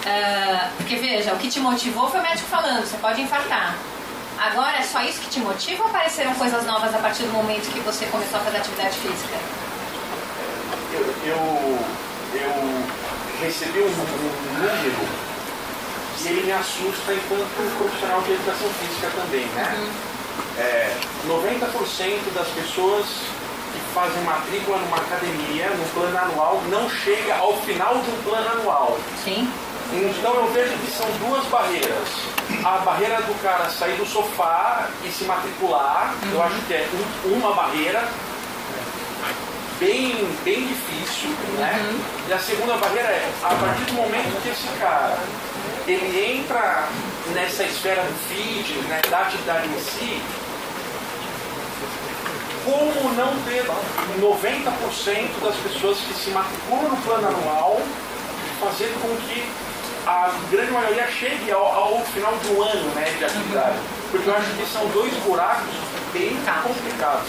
Uh, 0.00 0.70
porque 0.78 0.96
veja, 0.96 1.34
o 1.34 1.36
que 1.38 1.48
te 1.48 1.60
motivou 1.60 2.08
foi 2.08 2.20
o 2.20 2.22
médico 2.22 2.48
falando, 2.48 2.86
você 2.86 2.96
pode 2.96 3.20
infartar. 3.20 3.76
Agora 4.38 4.78
é 4.78 4.82
só 4.82 5.02
isso 5.02 5.20
que 5.20 5.28
te 5.28 5.40
motiva 5.40 5.82
ou 5.82 5.90
apareceram 5.90 6.34
coisas 6.34 6.64
novas 6.64 6.94
a 6.94 6.98
partir 6.98 7.24
do 7.24 7.32
momento 7.32 7.70
que 7.70 7.80
você 7.80 8.06
começou 8.06 8.40
a 8.40 8.42
fazer 8.44 8.56
atividade 8.56 8.96
física? 8.96 9.36
Eu, 10.92 11.14
eu, 11.26 11.78
eu 12.34 13.44
recebi 13.44 13.80
um, 13.80 13.86
um 13.86 14.52
número 14.58 15.30
e 16.22 16.28
ele 16.28 16.42
me 16.42 16.52
assusta 16.52 17.14
enquanto 17.14 17.78
profissional 17.78 18.20
de 18.22 18.32
educação 18.32 18.68
física 18.74 19.10
também, 19.16 19.46
né? 19.46 19.74
Uhum. 19.78 20.10
É, 20.58 20.96
90% 21.26 22.34
das 22.34 22.48
pessoas 22.48 23.06
fazem 23.94 24.22
matrícula 24.22 24.78
numa 24.78 24.98
academia, 24.98 25.70
no 25.70 25.84
plano 25.92 26.16
anual, 26.16 26.62
não 26.68 26.88
chega 26.88 27.36
ao 27.36 27.56
final 27.62 27.98
de 27.98 28.10
um 28.10 28.22
plano 28.22 28.48
anual. 28.50 28.98
Sim. 29.24 29.50
Então 29.92 30.34
eu 30.34 30.46
vejo 30.52 30.72
que 30.78 30.90
são 30.90 31.06
duas 31.18 31.44
barreiras. 31.46 32.08
A 32.64 32.78
barreira 32.78 33.20
do 33.22 33.42
cara 33.42 33.68
sair 33.70 33.96
do 33.96 34.06
sofá 34.06 34.88
e 35.04 35.10
se 35.10 35.24
matricular, 35.24 36.14
uhum. 36.22 36.32
eu 36.32 36.42
acho 36.42 36.60
que 36.66 36.74
é 36.74 36.88
um, 37.24 37.32
uma 37.38 37.52
barreira 37.54 38.06
bem, 39.80 40.14
bem 40.44 40.66
difícil, 40.66 41.30
né? 41.58 41.80
Uhum. 41.90 42.00
E 42.28 42.32
a 42.32 42.38
segunda 42.38 42.76
barreira 42.76 43.08
é, 43.08 43.32
a 43.42 43.54
partir 43.54 43.84
do 43.84 43.94
momento 43.94 44.42
que 44.42 44.50
esse 44.50 44.68
cara 44.78 45.18
ele 45.88 46.38
entra 46.38 46.88
nessa 47.34 47.64
esfera 47.64 48.02
do 48.02 48.14
feed, 48.28 48.74
né, 48.86 49.00
da 49.10 49.22
atividade 49.22 49.66
em 49.66 49.80
si, 49.80 50.22
como 52.64 53.14
não 53.14 53.34
ter 53.42 53.64
90% 54.20 55.42
das 55.42 55.56
pessoas 55.56 55.98
que 55.98 56.14
se 56.14 56.30
matriculam 56.30 56.90
no 56.90 56.96
plano 56.98 57.28
anual 57.28 57.80
fazer 58.60 58.92
com 59.00 59.08
que 59.26 59.48
a 60.10 60.32
grande 60.50 60.72
maioria 60.72 61.06
chegue 61.06 61.52
ao, 61.52 61.64
ao 61.64 62.00
final 62.06 62.32
do 62.32 62.62
ano 62.62 62.94
né, 62.96 63.04
de 63.16 63.24
atividade? 63.24 63.78
Porque 64.10 64.28
eu 64.28 64.34
acho 64.34 64.50
que 64.56 64.66
são 64.66 64.84
dois 64.88 65.12
buracos 65.18 65.72
bem 66.12 66.36
tá. 66.44 66.62
complicados. 66.64 67.28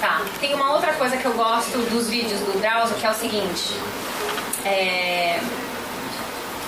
Tá. 0.00 0.22
Tem 0.38 0.54
uma 0.54 0.72
outra 0.74 0.92
coisa 0.92 1.16
que 1.16 1.24
eu 1.24 1.32
gosto 1.32 1.76
dos 1.90 2.08
vídeos 2.08 2.38
do 2.42 2.60
Drauzio, 2.60 2.94
que 2.96 3.04
é 3.04 3.10
o 3.10 3.14
seguinte. 3.14 3.74
É... 4.64 5.40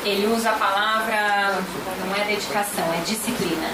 Ele 0.05 0.27
usa 0.27 0.51
a 0.51 0.55
palavra, 0.55 1.62
não 2.05 2.16
é 2.16 2.25
dedicação, 2.25 2.85
é 2.92 3.05
disciplina. 3.07 3.70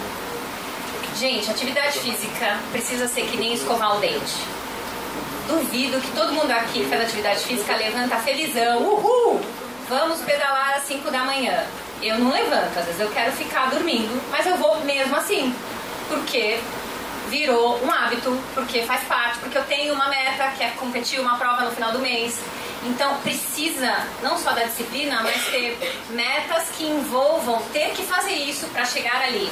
Gente, 1.16 1.51
atividade 1.51 2.01
física 2.01 2.59
precisa 2.70 3.09
ser 3.09 3.22
que 3.22 3.38
nem 3.38 3.55
escovar 3.55 3.96
o 3.96 4.01
dente. 4.01 4.44
Duvido 5.46 5.98
que 6.03 6.11
todo 6.11 6.35
mundo 6.35 6.51
aqui 6.51 6.81
que 6.81 6.87
faz 6.90 7.01
atividade 7.01 7.40
física 7.40 7.74
levanta 7.74 8.16
felizão. 8.16 8.83
Uhul! 8.83 9.40
Vamos 9.88 10.20
pedalar 10.20 10.74
às 10.77 10.83
5 10.85 11.11
da 11.11 11.24
manhã. 11.24 11.64
Eu 12.03 12.18
não 12.18 12.31
levanto, 12.31 12.79
às 12.79 12.85
vezes 12.85 13.01
eu 13.01 13.11
quero 13.11 13.33
ficar 13.33 13.70
dormindo, 13.70 14.22
mas 14.31 14.46
eu 14.46 14.57
vou 14.57 14.85
mesmo 14.85 15.16
assim. 15.16 15.55
Porque 16.09 16.61
virou 17.29 17.83
um 17.85 17.90
hábito, 17.90 18.38
porque 18.55 18.83
faz 18.83 19.03
parte, 19.05 19.38
porque 19.38 19.57
eu 19.57 19.64
tenho 19.64 19.94
uma 19.94 20.09
meta 20.09 20.48
que 20.57 20.62
é 20.62 20.70
competir 20.70 21.20
uma 21.20 21.37
prova 21.37 21.62
no 21.62 21.70
final 21.70 21.92
do 21.92 21.98
mês. 21.98 22.38
Então 22.85 23.16
precisa 23.18 24.07
não 24.22 24.38
só 24.38 24.53
da 24.53 24.64
disciplina, 24.64 25.22
mas 25.22 25.46
ter 25.46 25.79
metas 26.11 26.68
que 26.77 26.85
envolvam 26.85 27.61
ter 27.72 27.90
que 27.90 28.03
fazer 28.03 28.33
isso 28.33 28.66
para 28.68 28.85
chegar 28.85 29.22
ali. 29.22 29.51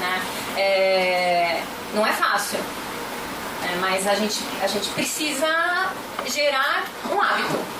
Né? 0.00 0.22
É, 0.56 1.62
não 1.94 2.06
é 2.06 2.12
fácil, 2.12 2.58
né? 2.58 3.78
mas 3.80 4.06
a 4.06 4.14
gente, 4.14 4.40
a 4.62 4.66
gente 4.66 4.88
precisa 4.90 5.92
gerar 6.26 6.84
um 7.10 7.20
hábito. 7.20 7.79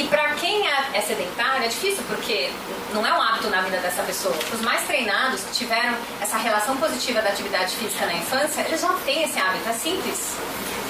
E 0.00 0.08
para 0.08 0.30
quem 0.36 0.66
é, 0.66 0.88
é 0.94 1.00
sedentário 1.02 1.62
é 1.62 1.68
difícil, 1.68 2.02
porque 2.08 2.50
não 2.94 3.06
é 3.06 3.12
um 3.12 3.20
hábito 3.20 3.50
na 3.50 3.60
vida 3.60 3.76
dessa 3.76 4.02
pessoa. 4.02 4.34
Os 4.50 4.62
mais 4.62 4.80
treinados, 4.86 5.42
que 5.42 5.52
tiveram 5.52 5.94
essa 6.22 6.38
relação 6.38 6.74
positiva 6.78 7.20
da 7.20 7.28
atividade 7.28 7.76
física 7.76 8.06
na 8.06 8.14
infância, 8.14 8.62
eles 8.62 8.80
já 8.80 8.88
têm 9.04 9.24
esse 9.24 9.38
hábito, 9.38 9.68
é 9.68 9.72
simples. 9.74 10.38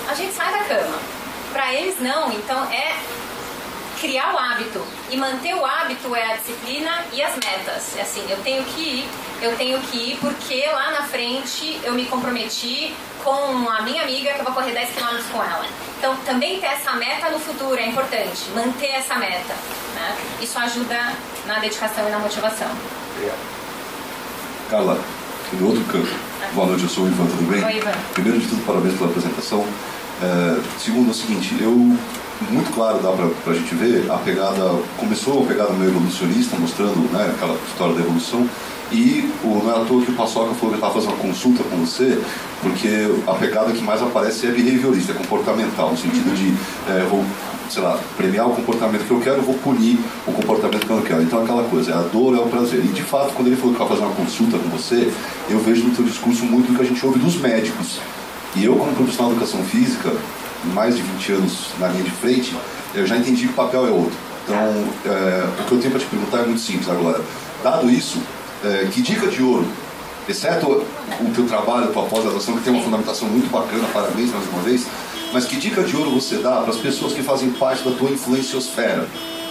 A 0.09 0.15
gente 0.15 0.33
sai 0.33 0.53
da 0.53 0.63
cama. 0.63 0.97
Para 1.53 1.75
eles 1.75 1.99
não, 1.99 2.31
então 2.31 2.71
é 2.71 2.97
criar 4.01 4.33
o 4.33 4.39
hábito. 4.39 4.81
E 5.11 5.17
manter 5.17 5.57
o 5.57 5.65
hábito 5.65 6.15
é 6.15 6.33
a 6.33 6.37
disciplina 6.37 7.05
e 7.13 7.21
as 7.21 7.35
metas. 7.35 7.97
É 7.97 8.03
assim, 8.03 8.25
eu 8.31 8.41
tenho 8.45 8.63
que 8.63 8.81
ir, 8.81 9.09
eu 9.43 9.57
tenho 9.57 9.81
que 9.81 10.13
ir 10.13 10.19
porque 10.19 10.65
lá 10.69 10.93
na 10.93 11.03
frente 11.03 11.81
eu 11.83 11.95
me 11.95 12.05
comprometi 12.05 12.95
com 13.25 13.69
a 13.69 13.83
minha 13.83 14.03
amiga 14.03 14.33
que 14.33 14.41
eu 14.41 14.45
vou 14.45 14.55
correr 14.55 14.73
10 14.73 14.91
km 14.91 15.17
com 15.33 15.43
ela. 15.43 15.65
Então, 15.99 16.17
também 16.25 16.61
ter 16.61 16.67
essa 16.67 16.93
meta 16.95 17.31
no 17.31 17.39
futuro 17.39 17.77
é 17.77 17.87
importante, 17.87 18.51
manter 18.55 18.91
essa 18.93 19.17
meta. 19.17 19.55
Né? 19.95 20.17
Isso 20.41 20.59
ajuda 20.59 21.13
na 21.47 21.59
dedicação 21.59 22.09
e 22.09 22.11
na 22.11 22.19
motivação. 22.19 22.69
Carla, 24.71 24.99
no 25.53 25.67
outro 25.67 25.85
campo. 25.85 26.09
Boa 26.55 26.67
noite, 26.69 26.85
eu 26.85 26.89
sou 26.89 27.05
o 27.05 27.09
Ivan, 27.09 27.27
tudo 27.27 27.51
bem? 27.51 27.65
Oi, 27.65 27.77
Ivan. 27.77 27.93
Primeiro 28.15 28.39
de 28.39 28.47
tudo, 28.49 28.65
parabéns 28.65 28.95
pela 28.95 29.11
apresentação. 29.11 29.67
É, 30.23 30.61
segundo, 30.79 31.09
é 31.09 31.11
o 31.11 31.15
seguinte, 31.15 31.57
eu 31.61 31.99
muito 32.51 32.73
claro 32.73 32.99
dá 33.01 33.11
para 33.13 33.53
a 33.53 33.57
gente 33.57 33.75
ver 33.75 34.11
a 34.11 34.17
pegada 34.17 34.63
começou 34.97 35.45
a 35.45 35.47
pegada 35.47 35.73
meio 35.75 35.91
evolucionista 35.91 36.57
mostrando 36.57 37.13
né, 37.13 37.31
aquela 37.35 37.55
história 37.69 37.95
da 37.95 38.01
evolução 38.01 38.49
e 38.93 39.31
o, 39.45 39.63
não 39.65 39.71
é 39.71 39.83
à 39.83 39.85
toa 39.85 40.03
que 40.03 40.11
o 40.11 40.15
Paçoca 40.15 40.55
falou 40.55 40.71
que 40.71 40.75
estava 40.75 40.95
fazendo 40.95 41.15
uma 41.15 41.19
consulta 41.19 41.63
com 41.65 41.77
você 41.77 42.21
porque 42.61 42.89
a 43.27 43.35
pegada 43.35 43.73
que 43.73 43.83
mais 43.83 44.03
aparece 44.03 44.47
é 44.47 44.51
behaviorista, 44.51 45.13
é 45.13 45.15
comportamental 45.15 45.91
no 45.91 45.97
sentido 45.97 46.35
de 46.35 46.55
é, 46.91 47.05
vou 47.09 47.25
sei 47.71 47.83
lá, 47.83 47.99
premiar 48.17 48.49
o 48.49 48.55
comportamento 48.55 49.07
que 49.07 49.11
eu 49.11 49.21
quero, 49.21 49.41
vou 49.43 49.55
punir 49.55 49.99
o 50.27 50.33
comportamento 50.33 50.85
que 50.85 50.91
eu 50.91 50.97
não 50.97 51.03
quero. 51.05 51.23
Então 51.23 51.43
aquela 51.43 51.63
coisa, 51.65 51.93
é 51.93 51.95
a 51.95 52.03
dor 52.03 52.37
é 52.37 52.41
o 52.41 52.49
prazer. 52.49 52.81
E 52.81 52.89
de 52.89 53.03
fato, 53.03 53.33
quando 53.33 53.47
ele 53.47 53.57
falou 53.57 53.73
que 53.73 53.79
vai 53.79 53.89
fazer 53.89 54.03
uma 54.03 54.15
consulta 54.15 54.59
com 54.59 54.69
você, 54.71 55.13
eu 55.49 55.61
vejo 55.61 55.85
no 55.85 55.95
teu 55.95 56.05
discurso 56.05 56.45
muito 56.45 56.73
do 56.73 56.77
que 56.77 56.83
a 56.83 56.85
gente 56.85 57.05
ouve 57.07 57.21
dos 57.21 57.37
médicos. 57.37 58.01
E 58.57 58.65
eu, 58.65 58.75
como 58.75 58.93
profissional 58.93 59.31
de 59.31 59.37
educação 59.37 59.63
física, 59.65 60.13
mais 60.75 60.97
de 60.97 61.03
20 61.03 61.33
anos 61.33 61.69
na 61.79 61.89
linha 61.89 62.03
de 62.03 62.11
frente, 62.11 62.57
eu 62.95 63.07
já 63.07 63.17
entendi 63.17 63.47
que 63.47 63.53
o 63.53 63.55
papel 63.57 63.87
é 63.87 63.91
outro. 63.91 64.19
Então, 64.45 64.59
é, 65.07 65.45
o 65.61 65.65
que 65.65 65.73
eu 65.73 65.79
tenho 65.79 65.93
para 65.93 66.01
te 66.01 66.07
perguntar 66.07 66.39
é 66.39 66.47
muito 66.47 66.61
simples 66.61 66.89
agora. 66.89 67.21
Dado 67.63 67.89
isso, 67.89 68.19
é, 68.65 68.89
que 68.93 69.03
dica 69.03 69.27
de 69.27 69.43
ouro, 69.43 69.67
exceto 70.29 70.67
o 70.69 71.33
teu 71.35 71.47
trabalho, 71.47 71.85
a 71.85 71.93
tua 71.93 72.05
pós-graduação, 72.05 72.57
que 72.57 72.63
tem 72.63 72.73
uma 72.73 72.83
fundamentação 72.83 73.29
muito 73.29 73.51
bacana, 73.51 73.87
parabéns 73.93 74.31
mais 74.31 74.47
uma 74.49 74.63
vez, 74.63 74.87
mas 75.33 75.45
que 75.45 75.57
dica 75.57 75.83
de 75.83 75.97
ouro 75.97 76.11
você 76.11 76.37
dá 76.37 76.61
para 76.61 76.71
as 76.71 76.77
pessoas 76.77 77.13
que 77.13 77.23
fazem 77.23 77.51
parte 77.51 77.83
da 77.83 77.93
tua 77.97 78.11
influenciosfera? 78.11 79.07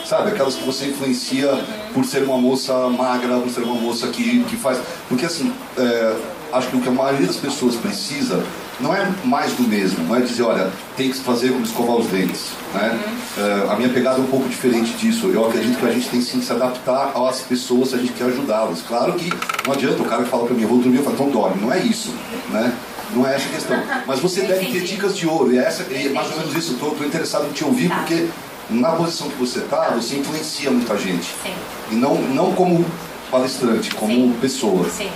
Sabe, 0.05 0.31
aquelas 0.31 0.55
que 0.55 0.63
você 0.63 0.87
influencia 0.87 1.47
por 1.93 2.03
ser 2.03 2.23
uma 2.23 2.37
moça 2.37 2.73
magra, 2.89 3.37
por 3.37 3.49
ser 3.51 3.61
uma 3.61 3.75
moça 3.75 4.07
que, 4.07 4.43
que 4.45 4.55
faz. 4.55 4.79
Porque 5.07 5.23
assim, 5.23 5.53
é, 5.77 6.15
acho 6.53 6.67
que 6.69 6.77
o 6.77 6.81
que 6.81 6.89
a 6.89 6.91
maioria 6.91 7.27
das 7.27 7.37
pessoas 7.37 7.75
precisa 7.75 8.43
não 8.79 8.95
é 8.95 9.11
mais 9.25 9.53
do 9.53 9.63
mesmo, 9.63 10.05
não 10.05 10.15
é 10.15 10.21
dizer, 10.21 10.43
olha, 10.43 10.71
tem 10.95 11.11
que 11.11 11.17
fazer 11.17 11.49
como 11.49 11.63
escovar 11.63 11.97
os 11.97 12.07
dentes. 12.07 12.51
Né? 12.73 12.99
Uhum. 13.37 13.71
a 13.71 13.75
minha 13.75 13.89
pegada 13.89 14.17
é 14.17 14.21
um 14.21 14.27
pouco 14.27 14.47
diferente 14.47 14.93
disso. 14.93 15.27
Eu 15.27 15.47
acredito 15.47 15.77
que 15.77 15.85
a 15.85 15.91
gente 15.91 16.09
tem 16.09 16.21
sim 16.21 16.39
que 16.39 16.45
se 16.45 16.51
adaptar 16.53 17.11
às 17.15 17.41
pessoas 17.41 17.89
se 17.89 17.95
a 17.95 17.97
gente 17.97 18.13
quer 18.13 18.25
ajudá-las. 18.25 18.81
Claro 18.81 19.13
que 19.13 19.29
não 19.65 19.73
adianta 19.73 20.01
o 20.01 20.05
cara 20.05 20.23
que 20.23 20.29
fala 20.29 20.45
para 20.45 20.55
mim, 20.55 20.63
eu 20.63 20.69
vou 20.69 20.79
dormir, 20.79 20.97
eu 20.97 21.03
falo, 21.03 21.15
então 21.15 21.29
dorme. 21.29 21.61
Não 21.61 21.71
é 21.71 21.79
isso. 21.79 22.13
Né? 22.49 22.73
Não 23.13 23.27
é 23.27 23.35
essa 23.35 23.47
a 23.47 23.51
questão. 23.51 23.83
Mas 24.07 24.19
você 24.19 24.41
deve 24.41 24.65
ter 24.67 24.81
dicas 24.81 25.17
de 25.17 25.27
ouro. 25.27 25.51
E 25.51 25.57
é 25.57 25.65
essa, 25.65 25.83
é 25.83 26.09
mais 26.09 26.31
ou 26.31 26.37
menos 26.37 26.55
isso. 26.55 26.73
Estou 26.73 26.95
interessado 27.05 27.47
em 27.47 27.51
te 27.51 27.65
ouvir, 27.65 27.89
tá. 27.89 27.95
porque 27.95 28.27
na 28.69 28.91
posição 28.91 29.29
que 29.29 29.35
você 29.35 29.59
está, 29.59 29.89
você 29.89 30.17
influencia 30.17 30.71
muita 30.71 30.97
gente. 30.97 31.25
Sim. 31.43 31.53
E 31.91 31.95
não, 31.95 32.15
não 32.15 32.53
como 32.53 32.85
palestrante, 33.31 33.93
como 33.95 34.13
Sim. 34.13 34.35
pessoa. 34.39 34.89
Sim. 34.89 35.09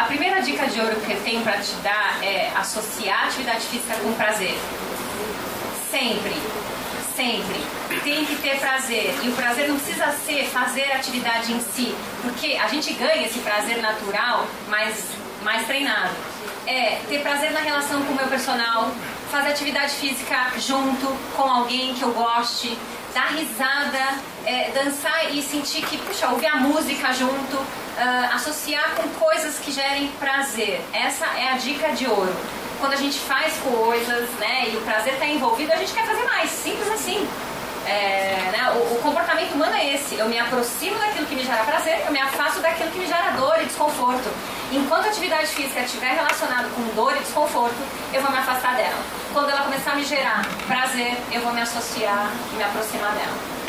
A 0.00 0.04
primeira 0.04 0.40
dica 0.40 0.66
de 0.66 0.80
ouro 0.80 0.98
que 1.02 1.12
eu 1.12 1.22
tenho 1.22 1.42
para 1.42 1.58
te 1.58 1.74
dar 1.82 2.24
é 2.24 2.50
associar 2.56 3.26
atividade 3.26 3.60
física 3.66 3.94
com 3.96 4.10
prazer. 4.14 4.58
Sempre, 5.90 6.34
sempre. 7.14 8.00
Tem 8.02 8.24
que 8.24 8.34
ter 8.36 8.58
prazer. 8.58 9.14
E 9.22 9.28
o 9.28 9.32
prazer 9.32 9.68
não 9.68 9.78
precisa 9.78 10.10
ser 10.24 10.46
fazer 10.46 10.90
atividade 10.90 11.52
em 11.52 11.60
si, 11.60 11.94
porque 12.22 12.56
a 12.56 12.66
gente 12.68 12.94
ganha 12.94 13.26
esse 13.26 13.40
prazer 13.40 13.82
natural, 13.82 14.46
mas 14.68 15.04
mais 15.42 15.66
treinado. 15.66 16.14
É 16.66 16.98
ter 17.06 17.20
prazer 17.20 17.52
na 17.52 17.60
relação 17.60 18.02
com 18.02 18.14
o 18.14 18.16
meu 18.16 18.26
personal, 18.26 18.90
fazer 19.30 19.50
atividade 19.50 19.92
física 19.92 20.50
junto 20.58 21.14
com 21.36 21.42
alguém 21.42 21.92
que 21.92 22.02
eu 22.02 22.12
goste, 22.12 22.74
dar 23.12 23.32
risada, 23.32 24.14
é, 24.50 24.70
dançar 24.72 25.32
e 25.32 25.40
sentir 25.42 25.82
que, 25.86 25.96
puxa, 25.98 26.28
ouvir 26.28 26.48
a 26.48 26.56
música 26.56 27.12
junto, 27.12 27.56
uh, 27.56 28.34
associar 28.34 28.96
com 28.96 29.08
coisas 29.10 29.60
que 29.60 29.70
gerem 29.70 30.08
prazer. 30.18 30.80
Essa 30.92 31.24
é 31.38 31.52
a 31.52 31.56
dica 31.56 31.92
de 31.92 32.08
ouro. 32.08 32.34
Quando 32.80 32.94
a 32.94 32.96
gente 32.96 33.18
faz 33.20 33.54
coisas, 33.58 34.28
né, 34.40 34.70
e 34.72 34.76
o 34.76 34.80
prazer 34.80 35.12
está 35.14 35.26
envolvido, 35.26 35.72
a 35.72 35.76
gente 35.76 35.92
quer 35.92 36.04
fazer 36.04 36.24
mais, 36.24 36.50
simples 36.50 36.90
assim. 36.90 37.28
É, 37.86 38.50
né, 38.52 38.72
o, 38.74 38.96
o, 38.96 39.00
comportamento 39.00 39.52
humano 39.52 39.74
é 39.74 39.94
esse. 39.94 40.16
Eu 40.16 40.28
me 40.28 40.38
aproximo 40.38 40.98
daquilo 40.98 41.26
que 41.26 41.36
me 41.36 41.44
gera 41.44 41.62
prazer, 41.62 42.02
eu 42.04 42.12
me 42.12 42.20
afasto 42.20 42.60
daquilo 42.60 42.90
que 42.90 42.98
me 42.98 43.06
gera 43.06 43.30
dor 43.32 43.56
e 43.62 43.66
desconforto. 43.66 44.28
Enquanto 44.72 45.06
a 45.06 45.08
atividade 45.10 45.46
física 45.46 45.80
estiver 45.80 46.14
relacionada 46.14 46.68
com 46.70 46.82
dor 46.94 47.16
e 47.16 47.20
desconforto, 47.20 47.78
eu 48.12 48.20
vou 48.20 48.32
me 48.32 48.38
afastar 48.38 48.74
dela. 48.74 48.98
Quando 49.32 49.50
ela 49.50 49.62
começar 49.62 49.92
a 49.92 49.94
me 49.94 50.04
gerar 50.04 50.44
prazer, 50.66 51.16
eu 51.30 51.40
vou 51.40 51.52
me 51.52 51.60
associar 51.60 52.30
e 52.52 52.56
me 52.56 52.64
aproximar 52.64 53.12
dela. 53.12 53.59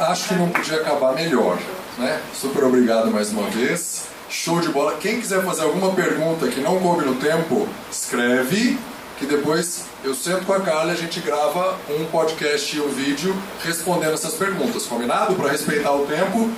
Acho 0.00 0.28
que 0.28 0.34
não 0.34 0.48
podia 0.48 0.76
acabar 0.76 1.12
melhor, 1.12 1.58
né? 1.98 2.20
Super 2.32 2.64
obrigado 2.64 3.10
mais 3.10 3.30
uma 3.30 3.48
vez. 3.50 4.04
Show 4.30 4.60
de 4.60 4.68
bola. 4.68 4.96
Quem 5.00 5.20
quiser 5.20 5.44
fazer 5.44 5.62
alguma 5.62 5.92
pergunta 5.92 6.46
que 6.48 6.60
não 6.60 6.78
coube 6.78 7.04
no 7.04 7.16
tempo, 7.16 7.68
escreve 7.90 8.78
que 9.18 9.26
depois 9.26 9.86
eu 10.04 10.14
sento 10.14 10.46
com 10.46 10.52
a 10.52 10.60
Carla 10.60 10.92
e 10.92 10.94
a 10.94 10.96
gente 10.96 11.18
grava 11.20 11.76
um 11.90 12.04
podcast 12.06 12.76
e 12.76 12.80
um 12.80 12.88
vídeo 12.88 13.34
respondendo 13.64 14.14
essas 14.14 14.34
perguntas. 14.34 14.86
Combinado? 14.86 15.34
Para 15.34 15.50
respeitar 15.50 15.92
o 15.92 16.06
tempo. 16.06 16.48